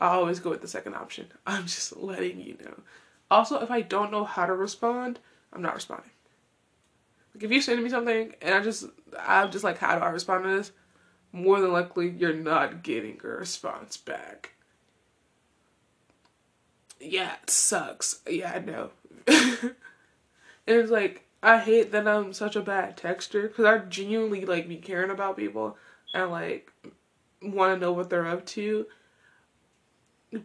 I 0.00 0.08
always 0.08 0.40
go 0.40 0.50
with 0.50 0.60
the 0.60 0.66
second 0.66 0.94
option. 0.94 1.26
I'm 1.46 1.64
just 1.64 1.96
letting 1.96 2.40
you 2.40 2.56
know. 2.64 2.80
Also, 3.30 3.60
if 3.60 3.70
I 3.70 3.80
don't 3.82 4.10
know 4.10 4.24
how 4.24 4.46
to 4.46 4.54
respond, 4.54 5.20
I'm 5.52 5.62
not 5.62 5.74
responding. 5.74 6.10
Like 7.34 7.44
if 7.44 7.50
you 7.50 7.60
send 7.60 7.82
me 7.82 7.90
something 7.90 8.34
and 8.42 8.54
I 8.54 8.60
just 8.60 8.86
I'm 9.18 9.50
just 9.50 9.64
like, 9.64 9.78
how 9.78 9.98
do 9.98 10.04
I 10.04 10.10
respond 10.10 10.44
to 10.44 10.50
this? 10.50 10.72
More 11.32 11.60
than 11.60 11.72
likely 11.72 12.08
you're 12.08 12.34
not 12.34 12.82
getting 12.82 13.20
a 13.22 13.28
response 13.28 13.96
back. 13.96 14.54
Yeah, 17.00 17.34
it 17.42 17.50
sucks. 17.50 18.20
Yeah, 18.28 18.52
I 18.54 18.58
know. 18.58 18.90
and 19.26 19.74
it's 20.66 20.90
like 20.90 21.26
I 21.42 21.58
hate 21.58 21.92
that 21.92 22.06
I'm 22.06 22.32
such 22.32 22.56
a 22.56 22.60
bad 22.60 22.96
texter 22.96 23.42
because 23.42 23.64
I 23.64 23.78
genuinely 23.78 24.44
like 24.44 24.68
be 24.68 24.76
caring 24.76 25.10
about 25.10 25.36
people 25.36 25.76
and 26.12 26.30
like 26.30 26.72
want 27.42 27.74
to 27.74 27.80
know 27.80 27.92
what 27.92 28.10
they're 28.10 28.26
up 28.26 28.44
to. 28.46 28.86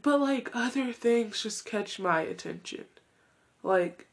But 0.01 0.19
like 0.19 0.51
other 0.53 0.93
things 0.93 1.43
just 1.43 1.65
catch 1.65 1.99
my 1.99 2.21
attention. 2.21 2.85
Like 3.61 4.07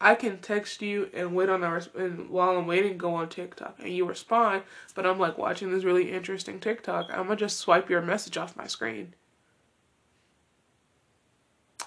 I 0.00 0.14
can 0.14 0.38
text 0.38 0.82
you 0.82 1.08
and 1.14 1.34
wait 1.34 1.48
on 1.48 1.64
our 1.64 1.80
and 1.96 2.28
while 2.28 2.58
I'm 2.58 2.66
waiting 2.66 2.98
go 2.98 3.14
on 3.14 3.28
TikTok 3.28 3.76
and 3.78 3.88
you 3.88 4.06
respond, 4.06 4.62
but 4.94 5.06
I'm 5.06 5.18
like 5.18 5.38
watching 5.38 5.72
this 5.72 5.84
really 5.84 6.12
interesting 6.12 6.60
TikTok. 6.60 7.06
I'm 7.10 7.24
gonna 7.24 7.36
just 7.36 7.58
swipe 7.58 7.88
your 7.88 8.02
message 8.02 8.36
off 8.36 8.56
my 8.56 8.66
screen 8.66 9.14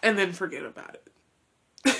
and 0.01 0.17
then 0.17 0.31
forget 0.33 0.63
about 0.63 0.95
it 1.85 1.95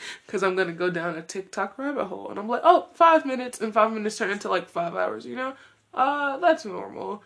because 0.26 0.42
I'm 0.42 0.56
gonna 0.56 0.72
go 0.72 0.90
down 0.90 1.16
a 1.16 1.22
TikTok 1.22 1.78
rabbit 1.78 2.06
hole. 2.06 2.28
And 2.28 2.38
I'm 2.38 2.48
like, 2.48 2.62
oh, 2.64 2.88
five 2.92 3.24
minutes, 3.24 3.60
and 3.60 3.72
five 3.72 3.92
minutes 3.92 4.18
turn 4.18 4.30
into 4.30 4.48
like 4.48 4.68
five 4.68 4.94
hours, 4.94 5.24
you 5.24 5.36
know? 5.36 5.54
Uh, 5.94 6.36
that's 6.38 6.64
normal. 6.64 7.22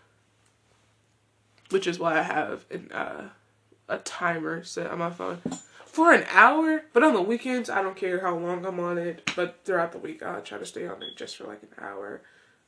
Which 1.70 1.86
is 1.86 1.98
why 1.98 2.18
I 2.18 2.22
have 2.22 2.64
an, 2.70 2.90
uh, 2.92 3.28
a 3.90 3.98
timer 3.98 4.62
set 4.62 4.86
on 4.86 4.98
my 4.98 5.10
phone 5.10 5.40
for 5.84 6.12
an 6.12 6.24
hour. 6.30 6.84
But 6.92 7.02
on 7.02 7.12
the 7.12 7.20
weekends, 7.20 7.68
I 7.68 7.82
don't 7.82 7.96
care 7.96 8.20
how 8.20 8.36
long 8.36 8.64
I'm 8.64 8.80
on 8.80 8.96
it. 8.96 9.30
But 9.36 9.60
throughout 9.64 9.92
the 9.92 9.98
week, 9.98 10.22
I'll 10.22 10.40
try 10.40 10.58
to 10.58 10.66
stay 10.66 10.86
on 10.86 11.02
it 11.02 11.16
just 11.16 11.36
for 11.36 11.44
like 11.44 11.62
an 11.62 11.84
hour 11.84 12.22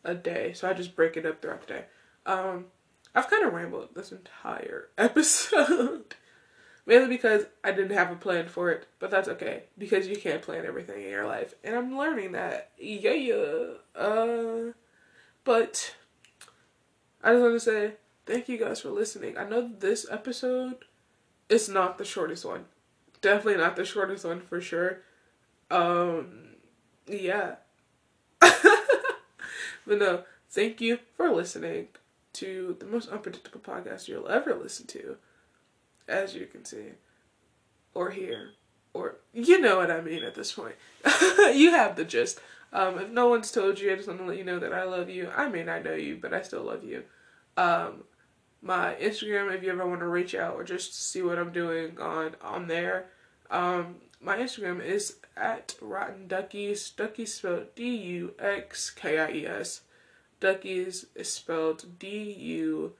a 0.04 0.14
day. 0.14 0.52
So 0.52 0.68
I 0.68 0.74
just 0.74 0.96
break 0.96 1.16
it 1.16 1.24
up 1.24 1.40
throughout 1.40 1.66
the 1.66 1.74
day. 1.74 1.84
Um, 2.26 2.66
I've 3.14 3.30
kind 3.30 3.44
of 3.44 3.52
rambled 3.52 3.94
this 3.94 4.12
entire 4.12 4.88
episode. 4.98 6.14
Mainly 6.84 7.08
because 7.08 7.44
I 7.62 7.70
didn't 7.70 7.96
have 7.96 8.10
a 8.10 8.16
plan 8.16 8.48
for 8.48 8.70
it, 8.70 8.88
but 8.98 9.08
that's 9.08 9.28
okay 9.28 9.64
because 9.78 10.08
you 10.08 10.16
can't 10.16 10.42
plan 10.42 10.66
everything 10.66 11.04
in 11.04 11.10
your 11.10 11.28
life, 11.28 11.54
and 11.62 11.76
I'm 11.76 11.96
learning 11.96 12.32
that. 12.32 12.70
Yeah, 12.76 13.12
yeah. 13.12 13.74
Uh, 13.94 14.72
but 15.44 15.94
I 17.22 17.30
just 17.30 17.42
want 17.42 17.54
to 17.54 17.60
say 17.60 17.92
thank 18.26 18.48
you 18.48 18.58
guys 18.58 18.80
for 18.80 18.90
listening. 18.90 19.38
I 19.38 19.48
know 19.48 19.70
this 19.78 20.06
episode 20.10 20.84
is 21.52 21.68
not 21.68 21.98
the 21.98 22.04
shortest 22.04 22.44
one, 22.44 22.64
definitely 23.20 23.60
not 23.60 23.76
the 23.76 23.84
shortest 23.84 24.24
one 24.24 24.40
for 24.40 24.60
sure. 24.60 25.02
Um, 25.70 26.56
yeah. 27.06 27.56
but 28.40 28.58
no, 29.86 30.24
thank 30.50 30.80
you 30.80 30.98
for 31.16 31.30
listening 31.30 31.88
to 32.34 32.76
the 32.80 32.86
most 32.86 33.08
unpredictable 33.08 33.60
podcast 33.60 34.08
you'll 34.08 34.28
ever 34.28 34.54
listen 34.54 34.86
to 34.88 35.16
as 36.08 36.34
you 36.34 36.46
can 36.46 36.64
see, 36.64 36.88
or 37.94 38.10
hear, 38.10 38.50
or 38.92 39.16
you 39.32 39.60
know 39.60 39.76
what 39.78 39.90
I 39.90 40.00
mean 40.00 40.22
at 40.24 40.34
this 40.34 40.52
point. 40.52 40.74
you 41.54 41.70
have 41.70 41.96
the 41.96 42.04
gist. 42.04 42.40
Um, 42.72 42.98
if 42.98 43.10
no 43.10 43.28
one's 43.28 43.52
told 43.52 43.78
you, 43.78 43.92
I 43.92 43.96
just 43.96 44.08
want 44.08 44.20
to 44.20 44.26
let 44.26 44.38
you 44.38 44.44
know 44.44 44.58
that 44.58 44.72
I 44.72 44.84
love 44.84 45.10
you. 45.10 45.30
I 45.34 45.48
may 45.48 45.62
not 45.62 45.84
know 45.84 45.94
you, 45.94 46.18
but 46.20 46.32
I 46.32 46.42
still 46.42 46.62
love 46.62 46.84
you. 46.84 47.04
Um, 47.56 48.04
my 48.62 48.94
Instagram, 48.94 49.52
if 49.54 49.62
you 49.62 49.70
ever 49.70 49.86
want 49.86 50.00
to 50.00 50.06
reach 50.06 50.34
out 50.34 50.54
or 50.54 50.64
just 50.64 51.10
see 51.10 51.20
what 51.20 51.38
I'm 51.38 51.52
doing 51.52 51.98
on 51.98 52.36
on 52.40 52.68
there, 52.68 53.06
um, 53.50 53.96
my 54.20 54.38
Instagram 54.38 54.82
is 54.82 55.16
at 55.36 55.74
Rotten 55.80 56.28
Duckies. 56.28 56.94
Duckies 56.96 57.34
spelled 57.34 57.74
D 57.74 57.94
U 57.94 58.34
X 58.38 58.90
K 58.90 59.18
I 59.18 59.30
E 59.30 59.46
S. 59.46 59.82
Duckies 60.40 61.06
is 61.14 61.32
spelled 61.32 61.98
D 61.98 62.32
U 62.32 62.92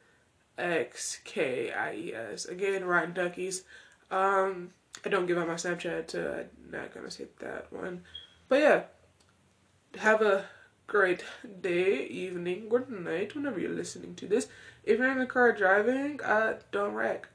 X 0.59 1.21
K 1.25 1.71
I 1.73 1.95
E 1.95 2.15
S. 2.15 2.45
Again, 2.45 2.85
Rotten 2.85 3.15
Duckies. 3.15 3.63
Um, 4.11 4.71
I 5.05 5.09
don't 5.09 5.27
give 5.27 5.39
out 5.39 5.49
my 5.49 5.55
Snapchat, 5.55 6.11
so 6.11 6.45
I'm 6.45 6.71
not 6.71 6.93
gonna 6.93 7.11
say 7.11 7.27
that 7.39 7.73
one. 7.73 8.03
But 8.49 8.61
yeah, 8.61 8.83
have 9.99 10.23
a 10.23 10.45
great 10.87 11.25
day, 11.61 12.07
evening, 12.07 12.69
good 12.69 12.91
night, 12.91 13.35
whenever 13.35 13.59
you're 13.59 13.71
listening 13.71 14.15
to 14.17 14.27
this. 14.27 14.49
If 14.85 14.99
you're 14.99 15.11
in 15.11 15.19
the 15.19 15.27
car 15.27 15.53
driving, 15.53 16.21
uh, 16.23 16.59
don't 16.71 16.95
wreck. 16.95 17.29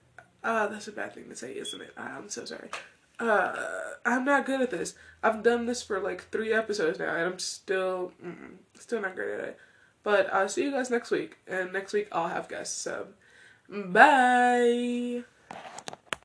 Uh, 0.43 0.67
that's 0.67 0.87
a 0.87 0.91
bad 0.91 1.13
thing 1.13 1.29
to 1.29 1.35
say, 1.35 1.53
isn't 1.53 1.81
it? 1.81 1.93
I'm 1.97 2.29
so 2.29 2.45
sorry. 2.45 2.69
Uh, 3.19 3.53
I'm 4.05 4.25
not 4.25 4.45
good 4.45 4.61
at 4.61 4.69
this. 4.69 4.95
I've 5.23 5.43
done 5.43 5.65
this 5.65 5.81
for 5.81 5.99
like 5.99 6.29
three 6.29 6.53
episodes 6.53 6.99
now, 6.99 7.15
and 7.15 7.33
I'm 7.33 7.39
still, 7.39 8.11
still 8.75 9.01
not 9.01 9.15
great 9.15 9.33
at 9.33 9.43
it. 9.45 9.59
But 10.03 10.33
I'll 10.33 10.47
see 10.47 10.63
you 10.63 10.71
guys 10.71 10.89
next 10.89 11.11
week. 11.11 11.37
And 11.47 11.73
next 11.73 11.93
week 11.93 12.07
I'll 12.11 12.29
have 12.29 12.47
guests. 12.47 12.79
So, 12.79 13.07
bye. 13.69 15.23